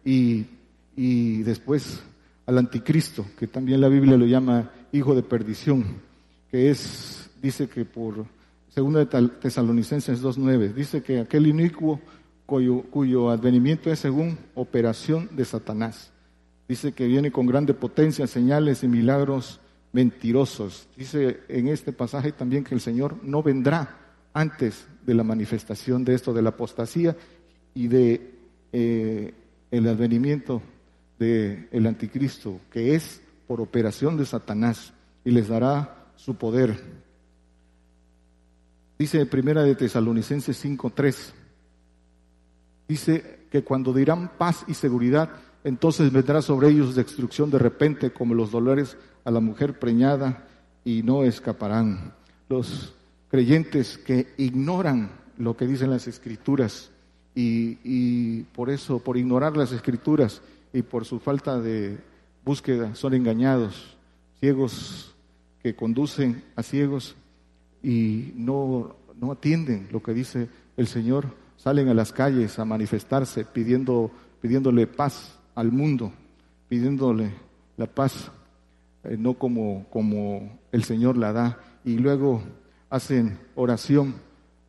y, 0.04 0.46
y 0.96 1.44
después 1.44 2.02
al 2.48 2.58
anticristo, 2.58 3.26
que 3.38 3.46
también 3.46 3.82
la 3.82 3.90
Biblia 3.90 4.18
lo 4.18 4.26
llama 4.26 4.72
hijo 4.92 5.14
de 5.14 5.22
perdición, 5.22 5.86
que 6.50 6.70
es, 6.72 7.30
dice 7.42 7.68
que 7.68 7.86
por 7.86 8.26
Segunda 8.78 9.04
de 9.04 9.28
Tesalonicenses 9.42 10.24
2.9 10.24 10.74
dice 10.74 11.02
que 11.02 11.20
aquel 11.20 11.48
inicuo 11.48 12.00
cuyo, 12.46 12.84
cuyo 12.84 13.30
advenimiento 13.30 13.92
es 13.92 14.00
según 14.00 14.38
operación 14.54 15.30
de 15.32 15.46
Satanás. 15.46 16.12
Dice 16.68 16.92
que 16.92 17.08
viene 17.08 17.32
con 17.32 17.48
grande 17.48 17.74
potencia, 17.74 18.28
señales 18.28 18.84
y 18.84 18.88
milagros 18.88 19.60
mentirosos. 19.98 20.88
Dice 20.96 21.40
en 21.48 21.70
este 21.70 21.92
pasaje 21.92 22.32
también 22.32 22.64
que 22.64 22.76
el 22.76 22.82
Señor 22.82 23.18
no 23.24 23.42
vendrá 23.42 23.98
antes 24.32 24.86
de 25.04 25.16
la 25.16 25.24
manifestación 25.24 26.06
de 26.06 26.14
esto, 26.14 26.36
de 26.36 26.44
la 26.44 26.50
apostasía 26.50 27.18
y 27.74 27.88
de 27.88 28.32
eh, 28.74 29.34
el 29.72 29.88
advenimiento 29.88 30.62
del 31.18 31.68
el 31.72 31.88
anticristo, 31.88 32.60
que 32.72 32.94
es 32.94 33.22
por 33.48 33.60
operación 33.60 34.18
de 34.18 34.28
Satanás, 34.28 34.94
y 35.26 35.32
les 35.32 35.48
dará 35.48 36.06
su 36.16 36.36
poder. 36.36 36.80
Dice 39.00 39.26
primera 39.26 39.64
de 39.64 39.74
Tesalonicenses 39.74 40.64
5:3. 40.64 41.34
Dice 42.88 43.48
que 43.50 43.64
cuando 43.64 43.94
dirán 43.94 44.30
paz 44.38 44.64
y 44.68 44.76
seguridad, 44.76 45.32
entonces 45.64 46.12
vendrá 46.12 46.42
sobre 46.42 46.70
ellos 46.70 46.96
destrucción 46.96 47.50
de 47.52 47.60
repente, 47.60 48.12
como 48.12 48.34
los 48.34 48.52
dolores 48.52 48.98
a 49.24 49.32
la 49.32 49.40
mujer 49.40 49.80
preñada, 49.80 50.48
y 50.84 51.04
no 51.04 51.24
escaparán. 51.24 52.14
Los 52.48 52.94
creyentes 53.30 53.98
que 53.98 54.28
ignoran 54.38 55.12
lo 55.38 55.58
que 55.58 55.68
dicen 55.68 55.90
las 55.90 56.08
escrituras 56.08 56.92
y, 57.36 57.78
y, 57.84 58.44
por 58.54 58.70
eso, 58.70 59.00
por 59.00 59.18
ignorar 59.18 59.58
las 59.58 59.72
escrituras 59.74 60.42
y 60.72 60.82
por 60.82 61.06
su 61.06 61.20
falta 61.20 61.60
de 61.60 61.98
búsqueda, 62.46 62.96
son 62.96 63.14
engañados, 63.14 63.98
ciegos 64.40 65.14
que 65.62 65.76
conducen 65.76 66.44
a 66.56 66.64
ciegos 66.64 67.16
y 67.84 68.32
no, 68.36 68.96
no 69.20 69.34
atienden 69.34 69.90
lo 69.92 70.02
que 70.02 70.14
dice 70.14 70.48
el 70.78 70.88
Señor, 70.88 71.28
salen 71.58 71.90
a 71.90 71.94
las 71.94 72.14
calles 72.14 72.58
a 72.60 72.66
manifestarse 72.66 73.44
pidiendo, 73.44 74.10
pidiéndole 74.42 74.88
paz 74.88 75.37
al 75.58 75.72
mundo, 75.72 76.12
pidiéndole 76.70 77.32
la 77.78 77.88
paz, 77.88 78.32
eh, 79.04 79.18
no 79.18 79.34
como, 79.34 79.88
como 79.90 80.60
el 80.72 80.84
Señor 80.84 81.18
la 81.18 81.34
da, 81.34 81.60
y 81.84 81.98
luego 81.98 82.44
hacen 82.92 83.40
oración, 83.56 84.14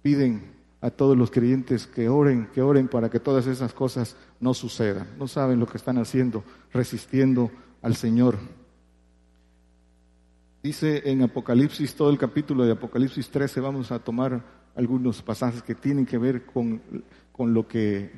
piden 0.00 0.50
a 0.80 0.88
todos 0.88 1.14
los 1.14 1.30
creyentes 1.30 1.86
que 1.86 2.08
oren, 2.08 2.48
que 2.54 2.62
oren 2.62 2.88
para 2.88 3.10
que 3.10 3.20
todas 3.20 3.46
esas 3.46 3.74
cosas 3.74 4.16
no 4.40 4.54
sucedan. 4.54 5.08
No 5.18 5.28
saben 5.28 5.60
lo 5.60 5.66
que 5.66 5.76
están 5.76 5.98
haciendo, 5.98 6.42
resistiendo 6.72 7.50
al 7.82 7.94
Señor. 7.94 8.38
Dice 10.62 11.02
en 11.04 11.20
Apocalipsis, 11.20 11.94
todo 11.94 12.08
el 12.08 12.16
capítulo 12.16 12.64
de 12.64 12.72
Apocalipsis 12.72 13.28
13, 13.28 13.60
vamos 13.60 13.92
a 13.92 13.98
tomar 13.98 14.42
algunos 14.74 15.20
pasajes 15.20 15.62
que 15.62 15.74
tienen 15.74 16.06
que 16.06 16.16
ver 16.16 16.46
con, 16.46 16.80
con, 17.30 17.52
lo, 17.52 17.68
que, 17.68 18.10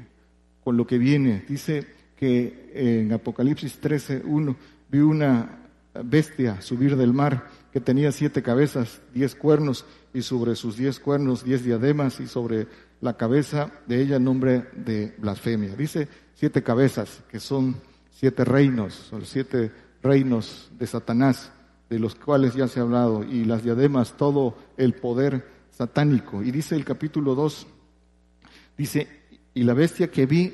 con 0.63 0.77
lo 0.77 0.87
que 0.87 0.99
viene. 0.99 1.45
Dice 1.49 1.99
que 2.21 2.71
en 2.75 3.13
Apocalipsis 3.15 3.81
13, 3.81 4.23
1, 4.27 4.57
vi 4.91 4.99
una 4.99 5.59
bestia 6.05 6.61
subir 6.61 6.95
del 6.97 7.15
mar 7.15 7.49
que 7.73 7.81
tenía 7.81 8.13
siete 8.13 8.43
cabezas, 8.43 9.01
diez 9.15 9.35
cuernos, 9.35 9.87
y 10.13 10.21
sobre 10.21 10.55
sus 10.55 10.77
diez 10.77 11.01
cuernos 11.01 11.45
diez 11.45 11.65
diademas, 11.65 12.21
y 12.21 12.27
sobre 12.27 12.67
la 13.01 13.17
cabeza 13.17 13.73
de 13.87 14.03
ella 14.03 14.19
nombre 14.19 14.67
de 14.75 15.15
blasfemia. 15.17 15.75
Dice 15.75 16.09
siete 16.35 16.63
cabezas, 16.63 17.23
que 17.31 17.41
son 17.41 17.77
siete 18.11 18.45
reinos, 18.45 18.93
son 18.93 19.25
siete 19.25 19.73
reinos 20.03 20.71
de 20.79 20.87
Satanás, 20.87 21.51
de 21.89 21.99
los 21.99 22.17
cuales 22.17 22.55
ya 22.55 22.69
se 22.69 22.81
ha 22.81 22.83
hablado, 22.83 23.25
y 23.25 23.47
las 23.47 23.65
diademas, 23.65 24.19
todo 24.19 24.59
el 24.77 24.93
poder 24.93 25.49
satánico. 25.71 26.43
Y 26.43 26.51
dice 26.51 26.77
el 26.77 26.85
capítulo 26.85 27.35
2, 27.35 27.67
dice, 28.77 29.09
y 29.55 29.63
la 29.63 29.73
bestia 29.73 30.11
que 30.11 30.27
vi 30.27 30.53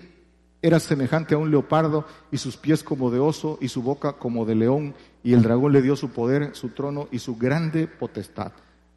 era 0.67 0.81
semejante 0.81 1.35
a 1.35 1.39
un 1.39 1.51
leopardo, 1.53 2.05
y 2.33 2.39
sus 2.39 2.57
pies 2.57 2.83
como 2.83 3.13
de 3.13 3.21
oso, 3.21 3.57
y 3.61 3.69
su 3.69 3.83
boca 3.83 4.15
como 4.15 4.45
de 4.45 4.57
león, 4.57 4.95
y 5.23 5.33
el 5.33 5.43
dragón 5.43 5.73
le 5.73 5.81
dio 5.81 5.95
su 5.95 6.11
poder, 6.11 6.57
su 6.57 6.71
trono 6.71 7.07
y 7.13 7.21
su 7.21 7.37
grande 7.37 7.87
potestad. 7.87 8.51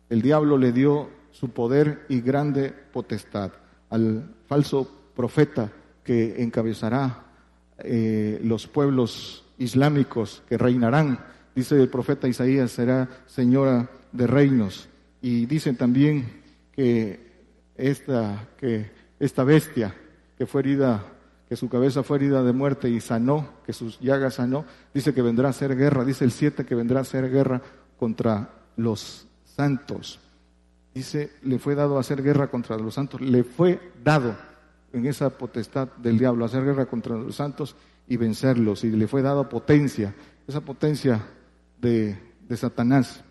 El 0.09 0.23
diablo 0.23 0.57
le 0.57 0.71
dio 0.71 1.09
su 1.31 1.51
poder 1.51 2.05
y 2.09 2.21
grande 2.21 2.73
potestad 2.91 3.51
al 3.91 4.35
falso 4.47 4.89
profeta 5.15 5.71
que 6.03 6.41
encabezará 6.41 7.25
eh, 7.77 8.39
los 8.43 8.65
pueblos 8.65 9.45
islámicos 9.59 10.41
que 10.49 10.57
reinarán. 10.57 11.19
Dice 11.53 11.75
el 11.79 11.89
profeta 11.89 12.27
Isaías, 12.27 12.71
será 12.71 13.07
señora 13.27 13.91
de 14.11 14.25
reinos. 14.25 14.89
Y 15.21 15.45
dicen 15.45 15.75
también 15.75 16.41
que 16.71 17.19
esta, 17.75 18.47
que 18.57 18.89
esta 19.19 19.43
bestia 19.43 19.95
que 20.35 20.47
fue 20.47 20.61
herida 20.61 21.03
que 21.49 21.55
su 21.55 21.67
cabeza 21.67 22.03
fue 22.03 22.17
herida 22.17 22.43
de 22.43 22.53
muerte 22.53 22.89
y 22.89 23.01
sanó, 23.01 23.49
que 23.65 23.73
sus 23.73 23.99
llagas 23.99 24.35
sanó, 24.35 24.65
dice 24.93 25.15
que 25.15 25.23
vendrá 25.23 25.49
a 25.49 25.53
ser 25.53 25.75
guerra, 25.75 26.05
dice 26.05 26.23
el 26.23 26.31
7 26.31 26.63
que 26.63 26.75
vendrá 26.75 26.99
a 26.99 27.03
ser 27.03 27.27
guerra 27.31 27.59
contra 27.97 28.49
los 28.77 29.27
santos. 29.43 30.19
Dice, 30.93 31.31
le 31.41 31.57
fue 31.57 31.73
dado 31.73 31.97
hacer 31.97 32.21
guerra 32.21 32.51
contra 32.51 32.77
los 32.77 32.93
santos, 32.93 33.19
le 33.19 33.43
fue 33.43 33.79
dado 34.03 34.35
en 34.93 35.07
esa 35.07 35.31
potestad 35.31 35.87
del 35.97 36.19
diablo 36.19 36.45
hacer 36.45 36.63
guerra 36.63 36.85
contra 36.85 37.15
los 37.15 37.35
santos 37.35 37.75
y 38.07 38.17
vencerlos, 38.17 38.83
y 38.83 38.91
le 38.91 39.07
fue 39.07 39.23
dado 39.23 39.49
potencia, 39.49 40.13
esa 40.47 40.61
potencia 40.61 41.25
de 41.79 42.17
Satanás. 42.55 43.23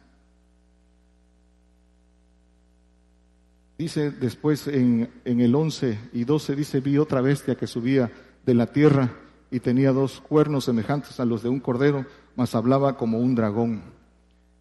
Dice 3.78 4.10
después 4.10 4.66
en, 4.66 5.08
el 5.24 5.54
11 5.54 5.98
y 6.12 6.24
12, 6.24 6.56
dice, 6.56 6.80
vi 6.80 6.98
otra 6.98 7.20
bestia 7.20 7.54
que 7.54 7.68
subía 7.68 8.10
de 8.44 8.54
la 8.54 8.66
tierra 8.66 9.12
y 9.52 9.60
tenía 9.60 9.92
dos 9.92 10.20
cuernos 10.20 10.64
semejantes 10.64 11.20
a 11.20 11.24
los 11.24 11.44
de 11.44 11.48
un 11.48 11.60
cordero, 11.60 12.04
mas 12.34 12.56
hablaba 12.56 12.96
como 12.96 13.20
un 13.20 13.36
dragón. 13.36 13.82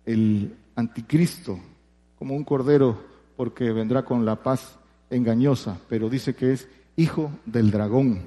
El 0.06 0.56
anticristo, 0.75 1.60
como 2.19 2.36
un 2.36 2.43
cordero, 2.43 3.01
porque 3.36 3.71
vendrá 3.71 4.06
con 4.06 4.23
la 4.23 4.36
paz 4.36 4.77
engañosa, 5.10 5.80
pero 5.89 6.10
dice 6.10 6.36
que 6.36 6.53
es 6.53 6.67
hijo 6.95 7.32
del 7.47 7.71
dragón. 7.71 8.21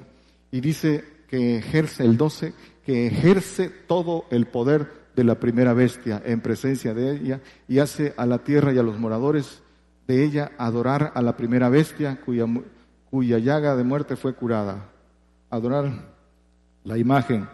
Y 0.51 0.61
dice 0.61 1.05
que 1.29 1.59
ejerce 1.59 2.05
el 2.05 2.17
12, 2.17 2.53
que 2.85 3.07
ejerce 3.07 3.69
todo 3.69 4.25
el 4.31 4.47
poder 4.47 4.91
de 5.15 5.23
la 5.23 5.37
primera 5.37 5.73
bestia 5.73 6.21
en 6.25 6.41
presencia 6.41 6.95
de 6.95 7.13
ella 7.13 7.41
y 7.69 7.79
hace 7.79 8.13
a 8.17 8.27
la 8.27 8.39
tierra 8.39 8.73
y 8.73 8.79
a 8.79 8.83
los 8.83 8.99
moradores 8.99 9.63
de 10.11 10.25
ella 10.25 10.51
adorar 10.59 11.13
a 11.15 11.23
la 11.23 11.37
primera 11.37 11.69
bestia 11.69 12.21
cuya, 12.21 13.39
llaga 13.39 13.77
de 13.77 13.85
muerte 13.85 14.17
fue 14.17 14.35
curada. 14.35 14.91
Adorar 15.49 15.93
la 16.83 16.99
imagen 16.99 17.49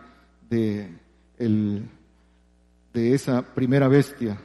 de, 0.49 0.90
de 1.37 3.14
esa 3.14 3.42
primera 3.42 3.88
bestia. 3.88 4.38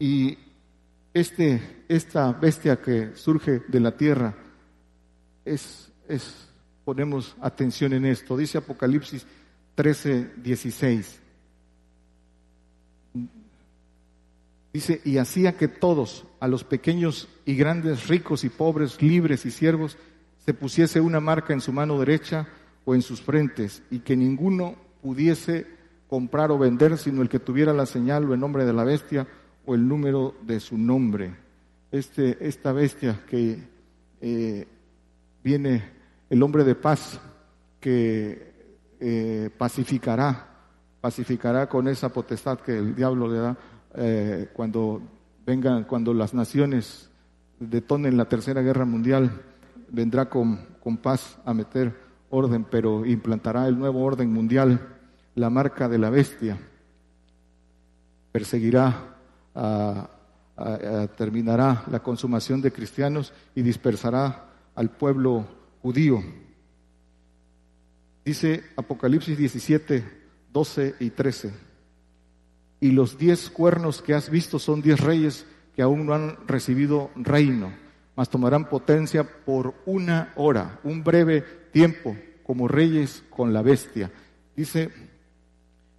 Y 0.00 0.36
este, 1.14 1.84
esta 1.88 2.32
bestia 2.32 2.82
que 2.82 3.14
surge 3.14 3.62
de 3.68 3.78
la 3.78 3.96
tierra 3.96 4.34
es, 5.44 5.92
es, 6.08 6.48
ponemos 6.84 7.36
atención 7.40 7.92
en 7.92 8.06
esto, 8.06 8.36
dice 8.36 8.58
Apocalipsis 8.58 9.24
13, 9.76 10.32
16. 10.38 11.20
Dice, 14.76 15.00
y 15.06 15.16
hacía 15.16 15.56
que 15.56 15.68
todos, 15.68 16.26
a 16.38 16.48
los 16.48 16.62
pequeños 16.62 17.28
y 17.46 17.56
grandes, 17.56 18.08
ricos 18.08 18.44
y 18.44 18.50
pobres, 18.50 19.00
libres 19.00 19.46
y 19.46 19.50
siervos, 19.50 19.96
se 20.44 20.52
pusiese 20.52 21.00
una 21.00 21.18
marca 21.18 21.54
en 21.54 21.62
su 21.62 21.72
mano 21.72 21.98
derecha 21.98 22.46
o 22.84 22.94
en 22.94 23.00
sus 23.00 23.22
frentes, 23.22 23.82
y 23.90 24.00
que 24.00 24.18
ninguno 24.18 24.74
pudiese 25.00 25.66
comprar 26.10 26.50
o 26.50 26.58
vender, 26.58 26.98
sino 26.98 27.22
el 27.22 27.30
que 27.30 27.38
tuviera 27.38 27.72
la 27.72 27.86
señal 27.86 28.28
o 28.28 28.34
el 28.34 28.40
nombre 28.40 28.66
de 28.66 28.74
la 28.74 28.84
bestia 28.84 29.26
o 29.64 29.74
el 29.74 29.88
número 29.88 30.34
de 30.42 30.60
su 30.60 30.76
nombre. 30.76 31.34
Este, 31.90 32.46
esta 32.46 32.72
bestia 32.72 33.24
que 33.26 33.58
eh, 34.20 34.68
viene, 35.42 35.90
el 36.28 36.42
hombre 36.42 36.64
de 36.64 36.74
paz, 36.74 37.18
que 37.80 38.52
eh, 39.00 39.48
pacificará, 39.56 40.48
pacificará 41.00 41.66
con 41.66 41.88
esa 41.88 42.10
potestad 42.10 42.58
que 42.58 42.76
el 42.76 42.94
diablo 42.94 43.26
le 43.26 43.38
da 43.38 43.56
eh, 43.96 44.48
cuando 44.52 45.00
vengan, 45.46 45.84
cuando 45.84 46.12
las 46.12 46.34
naciones 46.34 47.08
detonen 47.58 48.16
la 48.16 48.28
tercera 48.28 48.60
guerra 48.60 48.84
mundial, 48.84 49.42
vendrá 49.90 50.28
con, 50.28 50.66
con 50.82 50.98
paz 50.98 51.38
a 51.44 51.54
meter 51.54 51.94
orden, 52.30 52.64
pero 52.64 53.06
implantará 53.06 53.66
el 53.66 53.78
nuevo 53.78 54.04
orden 54.04 54.32
mundial, 54.32 54.96
la 55.34 55.48
marca 55.48 55.88
de 55.88 55.98
la 55.98 56.10
bestia, 56.10 56.58
perseguirá, 58.32 59.16
terminará 61.16 61.84
la 61.90 62.00
consumación 62.02 62.60
de 62.60 62.72
cristianos 62.72 63.32
y 63.54 63.62
dispersará 63.62 64.50
al 64.74 64.90
pueblo 64.90 65.46
judío. 65.80 66.22
Dice 68.24 68.64
Apocalipsis 68.76 69.38
17, 69.38 70.04
12 70.52 70.96
y 71.00 71.10
13 71.10 71.75
y 72.80 72.90
los 72.90 73.18
diez 73.18 73.50
cuernos 73.50 74.02
que 74.02 74.14
has 74.14 74.30
visto 74.30 74.58
son 74.58 74.82
diez 74.82 75.00
reyes 75.00 75.46
que 75.74 75.82
aún 75.82 76.06
no 76.06 76.14
han 76.14 76.36
recibido 76.46 77.10
reino. 77.16 77.72
mas 78.16 78.30
tomarán 78.30 78.70
potencia 78.70 79.24
por 79.44 79.74
una 79.84 80.32
hora, 80.36 80.80
un 80.84 81.04
breve 81.04 81.42
tiempo, 81.70 82.16
como 82.42 82.66
reyes 82.66 83.22
con 83.28 83.52
la 83.52 83.60
bestia. 83.60 84.10
Dice 84.56 84.90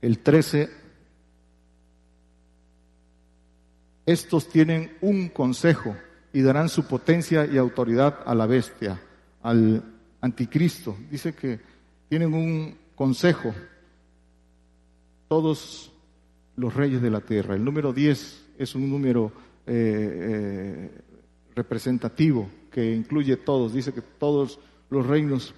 el 0.02 0.18
13, 0.18 0.68
estos 4.08 4.50
tienen 4.50 4.98
un 5.02 5.30
consejo 5.30 5.96
y 6.34 6.42
darán 6.42 6.70
su 6.70 6.88
potencia 6.88 7.46
y 7.46 7.58
autoridad 7.58 8.20
a 8.26 8.34
la 8.34 8.48
bestia, 8.48 9.00
al 9.44 9.84
anticristo. 10.20 10.98
Dice 11.12 11.34
que 11.34 11.60
tienen 12.10 12.34
un 12.34 12.78
consejo 12.96 13.54
todos 15.28 15.92
los 16.58 16.74
reyes 16.74 17.02
de 17.02 17.10
la 17.10 17.22
tierra. 17.22 17.56
El 17.56 17.64
número 17.64 17.94
10 17.94 18.48
es 18.58 18.76
un 18.76 18.90
número 18.90 19.32
eh, 19.66 19.72
eh, 19.76 21.02
representativo 21.56 22.50
que 22.72 22.94
incluye 22.94 23.38
todos. 23.38 23.74
Dice 23.74 23.94
que 23.94 24.02
todos 24.02 24.60
los 24.90 25.06
reinos 25.06 25.54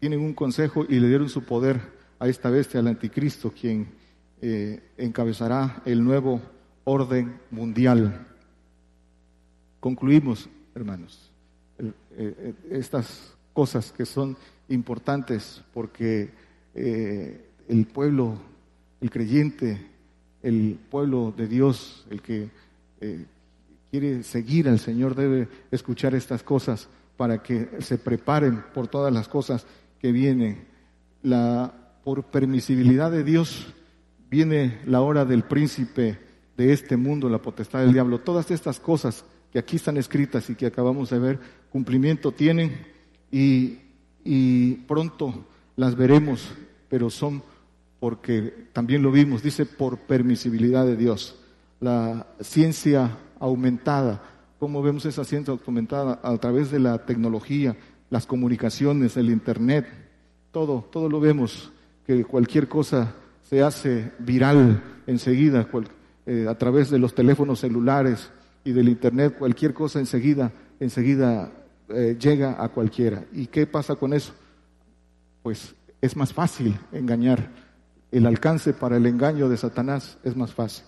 tienen 0.00 0.20
un 0.20 0.34
consejo 0.34 0.84
y 0.88 0.98
le 0.98 1.08
dieron 1.08 1.28
su 1.28 1.44
poder 1.44 1.80
a 2.18 2.28
esta 2.28 2.50
bestia, 2.50 2.80
al 2.80 2.88
anticristo, 2.88 3.52
quien 3.52 3.86
eh, 4.40 4.82
encabezará 4.98 5.82
el 5.84 6.02
nuevo 6.02 6.42
orden 6.84 7.38
mundial. 7.50 8.26
Concluimos, 9.78 10.48
hermanos, 10.74 11.30
estas 12.70 13.34
cosas 13.52 13.92
que 13.92 14.06
son 14.06 14.36
importantes 14.68 15.62
porque 15.74 16.30
el 16.74 17.86
pueblo, 17.92 18.38
el 19.00 19.10
creyente, 19.10 19.91
el 20.42 20.78
pueblo 20.90 21.32
de 21.36 21.46
Dios, 21.46 22.04
el 22.10 22.20
que 22.20 22.50
eh, 23.00 23.24
quiere 23.90 24.22
seguir 24.22 24.68
al 24.68 24.78
Señor, 24.78 25.14
debe 25.14 25.48
escuchar 25.70 26.14
estas 26.14 26.42
cosas 26.42 26.88
para 27.16 27.42
que 27.42 27.68
se 27.80 27.98
preparen 27.98 28.64
por 28.74 28.88
todas 28.88 29.12
las 29.12 29.28
cosas 29.28 29.66
que 30.00 30.12
vienen. 30.12 30.64
La, 31.22 31.72
por 32.02 32.24
permisibilidad 32.24 33.10
de 33.10 33.22
Dios 33.22 33.72
viene 34.28 34.80
la 34.86 35.02
hora 35.02 35.24
del 35.24 35.44
príncipe 35.44 36.18
de 36.56 36.72
este 36.72 36.96
mundo, 36.96 37.28
la 37.28 37.38
potestad 37.38 37.80
del 37.80 37.92
diablo. 37.92 38.18
Todas 38.18 38.50
estas 38.50 38.80
cosas 38.80 39.24
que 39.52 39.58
aquí 39.58 39.76
están 39.76 39.98
escritas 39.98 40.48
y 40.50 40.54
que 40.54 40.66
acabamos 40.66 41.10
de 41.10 41.18
ver, 41.18 41.38
cumplimiento 41.70 42.32
tienen 42.32 42.86
y, 43.30 43.78
y 44.24 44.74
pronto 44.88 45.46
las 45.76 45.94
veremos, 45.94 46.48
pero 46.88 47.10
son 47.10 47.42
porque 48.02 48.66
también 48.72 49.00
lo 49.00 49.12
vimos, 49.12 49.44
dice 49.44 49.64
por 49.64 49.96
permisibilidad 49.96 50.84
de 50.84 50.96
Dios. 50.96 51.36
La 51.78 52.26
ciencia 52.40 53.16
aumentada, 53.38 54.20
¿cómo 54.58 54.82
vemos 54.82 55.06
esa 55.06 55.22
ciencia 55.22 55.56
aumentada? 55.64 56.18
A 56.24 56.36
través 56.38 56.72
de 56.72 56.80
la 56.80 57.06
tecnología, 57.06 57.76
las 58.10 58.26
comunicaciones, 58.26 59.16
el 59.16 59.30
Internet, 59.30 59.86
todo, 60.50 60.88
todo 60.90 61.08
lo 61.08 61.20
vemos, 61.20 61.70
que 62.04 62.24
cualquier 62.24 62.66
cosa 62.66 63.14
se 63.48 63.62
hace 63.62 64.10
viral 64.18 64.82
enseguida, 65.06 65.68
eh, 66.26 66.46
a 66.48 66.58
través 66.58 66.90
de 66.90 66.98
los 66.98 67.14
teléfonos 67.14 67.60
celulares 67.60 68.32
y 68.64 68.72
del 68.72 68.88
Internet, 68.88 69.36
cualquier 69.38 69.74
cosa 69.74 70.00
enseguida, 70.00 70.50
enseguida 70.80 71.52
eh, 71.88 72.16
llega 72.20 72.60
a 72.60 72.68
cualquiera. 72.70 73.26
¿Y 73.32 73.46
qué 73.46 73.64
pasa 73.68 73.94
con 73.94 74.12
eso? 74.12 74.32
Pues 75.44 75.76
es 76.00 76.16
más 76.16 76.32
fácil 76.32 76.76
engañar 76.90 77.61
el 78.12 78.26
alcance 78.26 78.74
para 78.74 78.98
el 78.98 79.06
engaño 79.06 79.48
de 79.48 79.56
Satanás 79.56 80.18
es 80.22 80.36
más 80.36 80.52
fácil. 80.52 80.84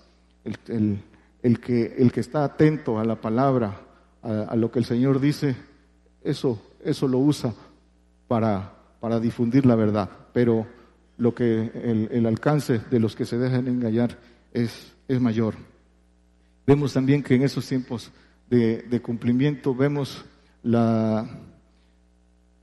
El, 1.42 1.60
que, 1.60 2.20
está 2.20 2.44
atento 2.44 2.98
a 2.98 3.04
la 3.04 3.18
palabra, 3.20 3.80
a, 4.22 4.54
lo 4.54 4.70
que 4.70 4.78
el 4.78 4.84
Señor 4.84 5.20
dice, 5.20 5.56
eso, 6.22 6.60
eso 6.84 7.08
lo 7.08 7.18
usa 7.18 7.54
para, 8.28 8.72
difundir 9.20 9.64
la 9.64 9.74
verdad. 9.74 10.10
Pero 10.34 10.66
lo 11.16 11.34
que 11.34 12.08
el, 12.12 12.26
alcance 12.26 12.80
de 12.90 13.00
los 13.00 13.16
que 13.16 13.24
se 13.24 13.38
dejan 13.38 13.68
engañar 13.68 14.18
es, 14.52 14.92
mayor. 15.18 15.54
Vemos 16.66 16.92
también 16.92 17.22
que 17.22 17.34
en 17.34 17.42
esos 17.42 17.66
tiempos 17.66 18.10
de, 18.50 19.00
cumplimiento 19.02 19.74
vemos 19.74 20.26
la, 20.62 21.26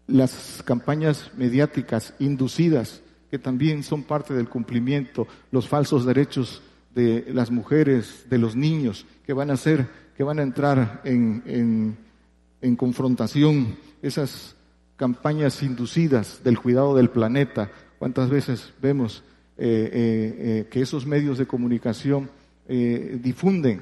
las 0.05 0.61
campañas 0.65 1.31
mediáticas 1.35 2.13
inducidas 2.19 3.01
que 3.31 3.39
también 3.39 3.81
son 3.81 4.03
parte 4.03 4.33
del 4.33 4.49
cumplimiento, 4.49 5.25
los 5.51 5.65
falsos 5.65 6.05
derechos 6.05 6.61
de 6.93 7.25
las 7.33 7.49
mujeres, 7.49 8.25
de 8.29 8.37
los 8.37 8.57
niños, 8.57 9.05
que 9.25 9.31
van 9.31 9.49
a 9.49 9.55
ser, 9.55 9.87
que 10.17 10.23
van 10.23 10.39
a 10.39 10.43
entrar 10.43 11.01
en, 11.05 11.95
en, 12.61 12.75
confrontación, 12.75 13.77
esas 14.01 14.57
campañas 14.97 15.63
inducidas 15.63 16.41
del 16.43 16.59
cuidado 16.59 16.93
del 16.93 17.09
planeta. 17.09 17.71
¿Cuántas 17.99 18.29
veces 18.29 18.73
vemos 18.81 19.23
eh, 19.57 19.63
eh, 19.63 20.35
eh, 20.39 20.67
que 20.69 20.81
esos 20.81 21.05
medios 21.05 21.37
de 21.37 21.47
comunicación 21.47 22.29
difunden 22.67 23.81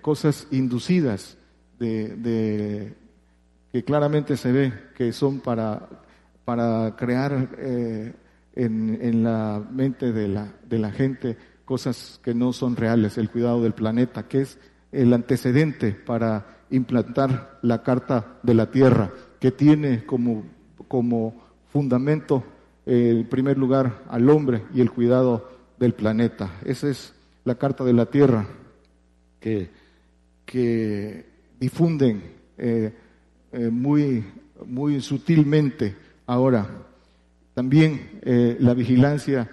cosas 0.00 0.48
inducidas 0.50 1.36
de, 1.78 2.92
que 3.70 3.84
claramente 3.84 4.36
se 4.36 4.50
ve 4.50 4.72
que 4.96 5.12
son 5.12 5.38
para 5.38 5.88
para 6.44 6.96
crear 6.96 7.50
eh, 7.58 8.12
en, 8.54 9.22
la 9.22 9.62
mente 9.70 10.12
de 10.12 10.28
la, 10.28 10.52
de 10.68 10.78
la 10.78 10.90
gente 10.90 11.36
cosas 11.64 12.20
que 12.22 12.34
no 12.34 12.52
son 12.52 12.76
reales, 12.76 13.16
el 13.18 13.30
cuidado 13.30 13.62
del 13.62 13.72
planeta, 13.72 14.28
que 14.28 14.42
es 14.42 14.58
el 14.90 15.12
antecedente 15.12 15.92
para 15.92 16.58
implantar 16.70 17.58
la 17.62 17.82
Carta 17.82 18.38
de 18.42 18.54
la 18.54 18.70
Tierra, 18.70 19.10
que 19.40 19.52
tiene 19.52 20.04
como, 20.04 20.44
como 20.88 21.34
fundamento, 21.72 22.44
eh, 22.84 23.14
en 23.20 23.28
primer 23.28 23.56
lugar, 23.56 24.02
al 24.08 24.28
hombre 24.28 24.64
y 24.74 24.80
el 24.80 24.90
cuidado 24.90 25.50
del 25.78 25.94
planeta. 25.94 26.58
Esa 26.64 26.88
es 26.88 27.14
la 27.44 27.54
Carta 27.54 27.84
de 27.84 27.92
la 27.92 28.06
Tierra 28.06 28.46
que, 29.40 29.70
que 30.44 31.24
difunden 31.58 32.22
eh, 32.58 32.92
muy, 33.70 34.24
muy 34.66 35.00
sutilmente 35.00 35.96
Ahora, 36.26 36.68
también 37.54 38.20
eh, 38.22 38.56
la 38.60 38.74
vigilancia 38.74 39.50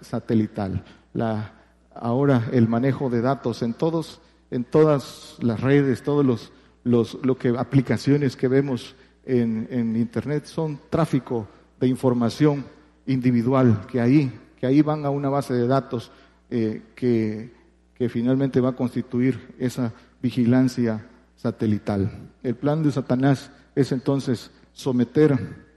satelital, 0.00 0.84
la, 1.12 1.52
ahora 1.94 2.48
el 2.52 2.68
manejo 2.68 3.10
de 3.10 3.20
datos 3.20 3.62
en 3.62 3.74
todos, 3.74 4.20
en 4.50 4.64
todas 4.64 5.36
las 5.40 5.60
redes, 5.60 6.02
todos 6.02 6.24
los, 6.24 6.52
los 6.84 7.18
lo 7.24 7.36
que 7.36 7.48
aplicaciones 7.50 8.36
que 8.36 8.48
vemos 8.48 8.94
en, 9.24 9.68
en, 9.70 9.96
internet 9.96 10.46
son 10.46 10.78
tráfico 10.88 11.48
de 11.78 11.88
información 11.88 12.64
individual 13.06 13.86
que 13.86 14.00
ahí, 14.00 14.32
que 14.56 14.66
ahí 14.66 14.82
van 14.82 15.04
a 15.04 15.10
una 15.10 15.28
base 15.28 15.54
de 15.54 15.66
datos 15.66 16.10
eh, 16.50 16.82
que, 16.94 17.52
que 17.94 18.08
finalmente 18.08 18.60
va 18.60 18.70
a 18.70 18.76
constituir 18.76 19.54
esa 19.58 19.92
vigilancia 20.22 21.06
satelital. 21.36 22.30
El 22.42 22.54
plan 22.54 22.82
de 22.82 22.92
Satanás 22.92 23.50
es 23.74 23.92
entonces 23.92 24.50
someter 24.72 25.69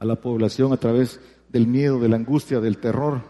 a 0.00 0.04
la 0.06 0.16
población 0.16 0.72
a 0.72 0.78
través 0.78 1.20
del 1.50 1.66
miedo, 1.66 2.00
de 2.00 2.08
la 2.08 2.16
angustia, 2.16 2.58
del 2.60 2.78
terror, 2.78 3.20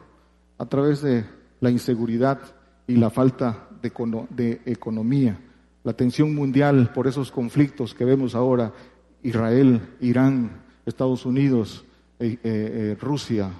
a 0.56 0.66
través 0.66 1.02
de 1.02 1.24
la 1.60 1.70
inseguridad 1.70 2.38
y 2.86 2.96
la 2.96 3.10
falta 3.10 3.68
de, 3.82 4.60
economía, 4.64 5.38
la 5.84 5.92
tensión 5.92 6.34
mundial 6.34 6.92
por 6.94 7.06
esos 7.06 7.30
conflictos 7.30 7.92
que 7.92 8.04
vemos 8.04 8.34
ahora, 8.34 8.72
Israel, 9.22 9.80
Irán, 10.00 10.62
Estados 10.86 11.26
Unidos, 11.26 11.84
eh, 12.18 12.32
eh, 12.32 12.38
eh, 12.44 12.96
Rusia, 13.00 13.50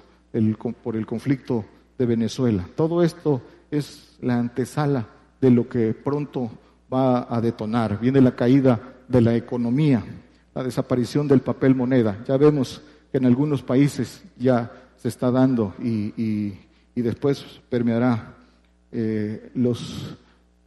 por 0.83 0.95
el 0.95 1.05
conflicto 1.05 1.65
de 1.97 2.05
Venezuela. 2.05 2.65
Todo 2.75 3.03
esto 3.03 3.41
es 3.69 4.17
la 4.21 4.39
antesala 4.39 5.07
de 5.41 5.51
lo 5.51 5.67
que 5.67 5.93
pronto 5.93 6.49
va 6.91 7.27
a 7.33 7.41
detonar. 7.41 7.99
Viene 7.99 8.21
la 8.21 8.35
caída 8.35 8.79
de 9.07 9.21
la 9.21 9.35
economía, 9.35 10.03
la 10.53 10.63
desaparición 10.63 11.27
del 11.27 11.41
papel 11.41 11.75
moneda. 11.75 12.23
Ya 12.27 12.37
vemos 12.37 12.81
que 13.11 13.17
en 13.17 13.25
algunos 13.25 13.61
países 13.61 14.23
ya 14.37 14.71
se 14.97 15.09
está 15.09 15.31
dando 15.31 15.75
y, 15.79 16.53
después 16.95 17.43
permeará 17.69 18.35
eh, 18.91 19.49
los, 19.55 20.17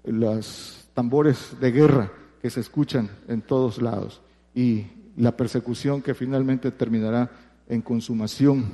los 0.05 0.89
tambores 0.93 1.57
de 1.61 1.71
guerra 1.71 2.13
que 2.43 2.51
se 2.51 2.61
escuchan 2.61 3.09
en 3.29 3.41
todos 3.43 3.81
lados 3.81 4.21
y 4.55 4.87
la 5.17 5.37
persecución 5.37 6.03
que 6.03 6.15
finalmente 6.15 6.71
terminará 6.73 7.31
en 7.69 7.81
consumación, 7.83 8.73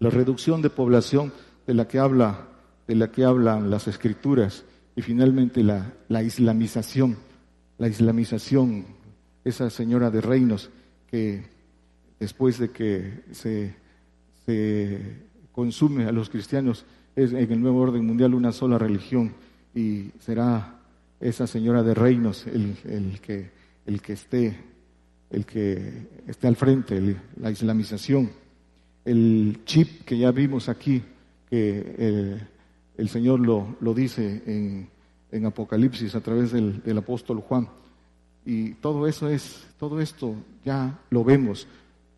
la 0.00 0.10
reducción 0.10 0.60
de 0.60 0.70
población 0.70 1.32
de 1.66 1.74
la 1.74 1.86
que 1.86 1.98
habla, 1.98 2.48
de 2.86 2.96
la 2.96 3.10
que 3.10 3.24
hablan 3.24 3.70
las 3.70 3.88
escrituras 3.88 4.64
y 4.96 5.02
finalmente 5.02 5.62
la, 5.62 5.92
la 6.08 6.22
islamización, 6.22 7.16
la 7.78 7.88
islamización, 7.88 8.84
esa 9.44 9.70
señora 9.70 10.10
de 10.10 10.20
reinos 10.20 10.70
que 11.06 11.44
después 12.22 12.56
de 12.56 12.70
que 12.70 13.24
se, 13.32 13.74
consume 15.50 16.04
a 16.04 16.12
los 16.12 16.30
cristianos, 16.30 16.84
es 17.16 17.32
en 17.32 17.50
el 17.50 17.60
nuevo 17.60 17.80
orden 17.80 18.06
mundial 18.06 18.34
una 18.34 18.52
sola 18.52 18.78
religión 18.78 19.32
y 19.74 20.10
será 20.20 20.78
esa 21.18 21.48
señora 21.48 21.82
de 21.82 21.94
reinos 21.94 22.46
el, 22.46 22.76
el 22.84 23.20
que, 23.20 23.50
el 23.86 24.00
que 24.00 24.12
esté, 24.12 24.56
el 25.30 25.44
que 25.44 26.06
esté 26.28 26.46
al 26.46 26.54
frente, 26.54 27.16
la 27.40 27.50
islamización, 27.50 28.30
el 29.04 29.58
chip 29.64 30.04
que 30.04 30.16
ya 30.16 30.30
vimos 30.30 30.68
aquí, 30.68 31.02
que 31.50 32.38
el 32.96 33.08
Señor 33.08 33.40
lo, 33.40 33.76
lo 33.80 33.94
dice 33.94 34.42
en, 34.46 34.88
en, 35.32 35.44
Apocalipsis 35.44 36.14
a 36.14 36.20
través 36.20 36.52
del, 36.52 36.82
del, 36.84 36.98
apóstol 36.98 37.40
Juan. 37.40 37.68
Y 38.46 38.74
todo 38.74 39.08
eso 39.08 39.28
es, 39.28 39.66
todo 39.78 40.00
esto 40.00 40.36
ya 40.64 41.00
lo 41.10 41.24
vemos. 41.24 41.66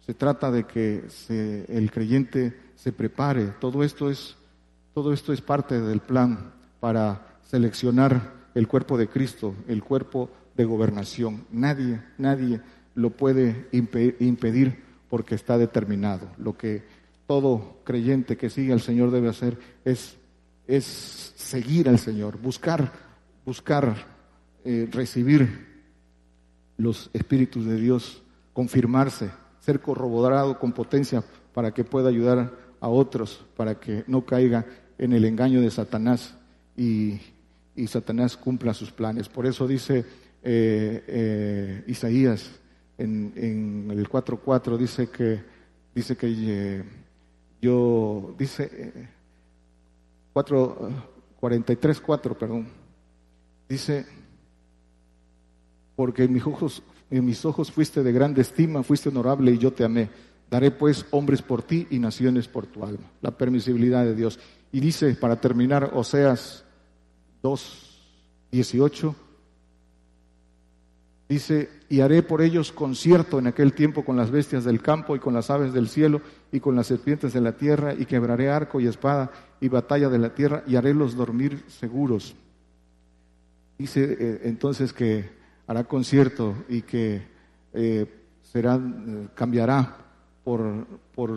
Se 0.05 0.13
trata 0.13 0.51
de 0.51 0.65
que 0.65 1.05
se, 1.09 1.65
el 1.69 1.91
creyente 1.91 2.55
se 2.77 2.93
prepare. 2.93 3.47
Todo 3.61 3.83
esto 3.83 4.11
es, 4.11 4.37
todo 4.93 5.13
esto 5.13 5.33
es 5.33 5.41
parte 5.41 5.81
del 5.81 6.01
plan 6.01 6.53
para 6.81 7.39
seleccionar 7.43 8.35
el 8.55 8.69
cuerpo 8.69 8.99
de 8.99 9.09
Cristo, 9.09 9.55
el 9.67 9.83
cuerpo 9.83 10.29
de 10.57 10.65
gobernación. 10.65 11.47
Nadie, 11.51 12.03
nadie 12.19 12.61
lo 12.95 13.11
puede 13.11 13.69
impedir 13.73 14.83
porque 15.09 15.35
está 15.35 15.57
determinado. 15.57 16.29
Lo 16.37 16.57
que 16.57 16.83
todo 17.27 17.79
creyente 17.85 18.37
que 18.37 18.51
sigue 18.51 18.73
al 18.73 18.83
Señor 18.83 19.11
debe 19.11 19.29
hacer 19.29 19.59
es, 19.85 20.17
es 20.67 20.85
seguir 20.85 21.89
al 21.89 21.99
Señor, 21.99 22.39
buscar, 22.39 22.93
buscar 23.47 24.07
eh, 24.65 24.89
recibir 24.93 25.67
los 26.77 27.09
espíritus 27.13 27.65
de 27.65 27.77
Dios, 27.77 28.23
confirmarse, 28.53 29.31
ser 29.65 29.81
corroborado 29.81 30.59
con 30.59 30.73
potencia 30.73 31.25
para 31.53 31.73
que 31.73 31.85
pueda 31.85 32.09
ayudar 32.09 32.53
a 32.81 32.89
otros, 32.89 33.45
para 33.57 33.81
que 33.81 34.05
no 34.07 34.25
caiga 34.25 34.67
en 34.99 35.13
el 35.13 35.25
engaño 35.25 35.61
de 35.61 35.71
Satanás 35.71 36.35
y, 36.77 37.21
y 37.75 37.87
Satanás 37.87 38.37
cumpla 38.37 38.75
sus 38.75 38.91
planes. 38.93 39.29
Por 39.29 39.47
eso 39.47 39.67
dice 39.67 40.05
eh, 40.43 41.05
eh, 41.07 41.85
Isaías 41.87 42.51
en, 42.99 43.33
en 43.37 43.91
el 43.91 44.09
4.4, 44.09 44.77
dice 44.77 45.09
que, 45.09 45.43
dice 45.95 46.17
que 46.17 46.27
eh, 46.29 46.85
yo, 47.63 48.35
dice 48.39 49.09
4, 50.35 50.91
43.4, 51.41 52.37
perdón, 52.37 52.69
dice, 53.69 54.05
porque 55.97 56.29
mis, 56.29 56.45
ojos, 56.47 56.83
en 57.11 57.25
mis 57.25 57.45
ojos 57.45 57.71
fuiste 57.71 58.03
de 58.03 58.13
grande 58.13 58.43
estima, 58.43 58.83
fuiste 58.83 59.09
honorable 59.09 59.53
y 59.53 59.59
yo 59.59 59.73
te 59.73 59.85
amé. 59.85 60.11
Daré 60.51 60.71
pues 60.71 61.07
hombres 61.11 61.43
por 61.43 61.63
ti 61.63 61.87
y 61.91 61.99
naciones 61.99 62.49
por 62.49 62.67
tu 62.67 62.85
alma. 62.85 63.11
La 63.21 63.33
permisibilidad 63.33 64.05
de 64.05 64.15
Dios. 64.15 64.39
Y 64.73 64.81
dice, 64.81 65.15
para 65.15 65.41
terminar, 65.41 65.91
Oseas 65.95 66.65
2, 67.43 68.51
18, 68.51 69.15
dice, 71.29 71.71
y 71.89 72.01
haré 72.01 72.23
por 72.23 72.43
ellos 72.43 72.73
concierto 72.73 73.39
en 73.39 73.47
aquel 73.47 73.73
tiempo 73.73 74.05
con 74.05 74.17
las 74.17 74.31
bestias 74.31 74.65
del 74.65 74.81
campo 74.83 75.17
y 75.17 75.19
con 75.19 75.35
las 75.35 75.51
aves 75.51 75.73
del 75.73 75.89
cielo 75.89 76.21
y 76.53 76.61
con 76.61 76.77
las 76.77 76.87
serpientes 76.87 77.33
de 77.33 77.41
la 77.41 77.57
tierra, 77.57 77.95
y 77.95 78.07
quebraré 78.07 78.51
arco 78.51 78.81
y 78.81 78.87
espada 78.87 79.31
y 79.61 79.69
batalla 79.69 80.09
de 80.09 80.19
la 80.19 80.35
tierra, 80.35 80.65
y 80.67 80.77
haré 80.77 80.95
los 80.95 81.15
dormir 81.15 81.65
seguros. 81.69 82.35
Dice 83.79 84.17
eh, 84.19 84.41
entonces 84.45 84.93
que 84.93 85.44
hará 85.67 85.85
concierto 85.85 86.55
y 86.69 86.83
que 86.83 87.23
eh, 87.73 88.07
será, 88.43 88.77
eh, 88.77 89.29
cambiará 89.35 89.97
por, 90.43 90.87
por, 91.15 91.31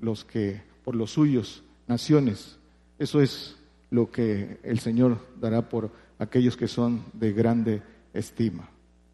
los 0.00 0.24
que, 0.24 0.62
por 0.84 0.96
los 0.96 1.12
suyos, 1.12 1.62
naciones. 1.86 2.58
Eso 2.98 3.20
es 3.20 3.56
lo 3.90 4.10
que 4.10 4.58
el 4.62 4.78
Señor 4.78 5.18
dará 5.40 5.68
por 5.68 5.90
aquellos 6.18 6.56
que 6.56 6.68
son 6.68 7.04
de 7.12 7.32
grande 7.32 7.82
estima. 8.14 8.68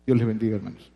Dios 0.07 0.19
les 0.19 0.27
bendiga, 0.27 0.57
hermanos. 0.57 0.96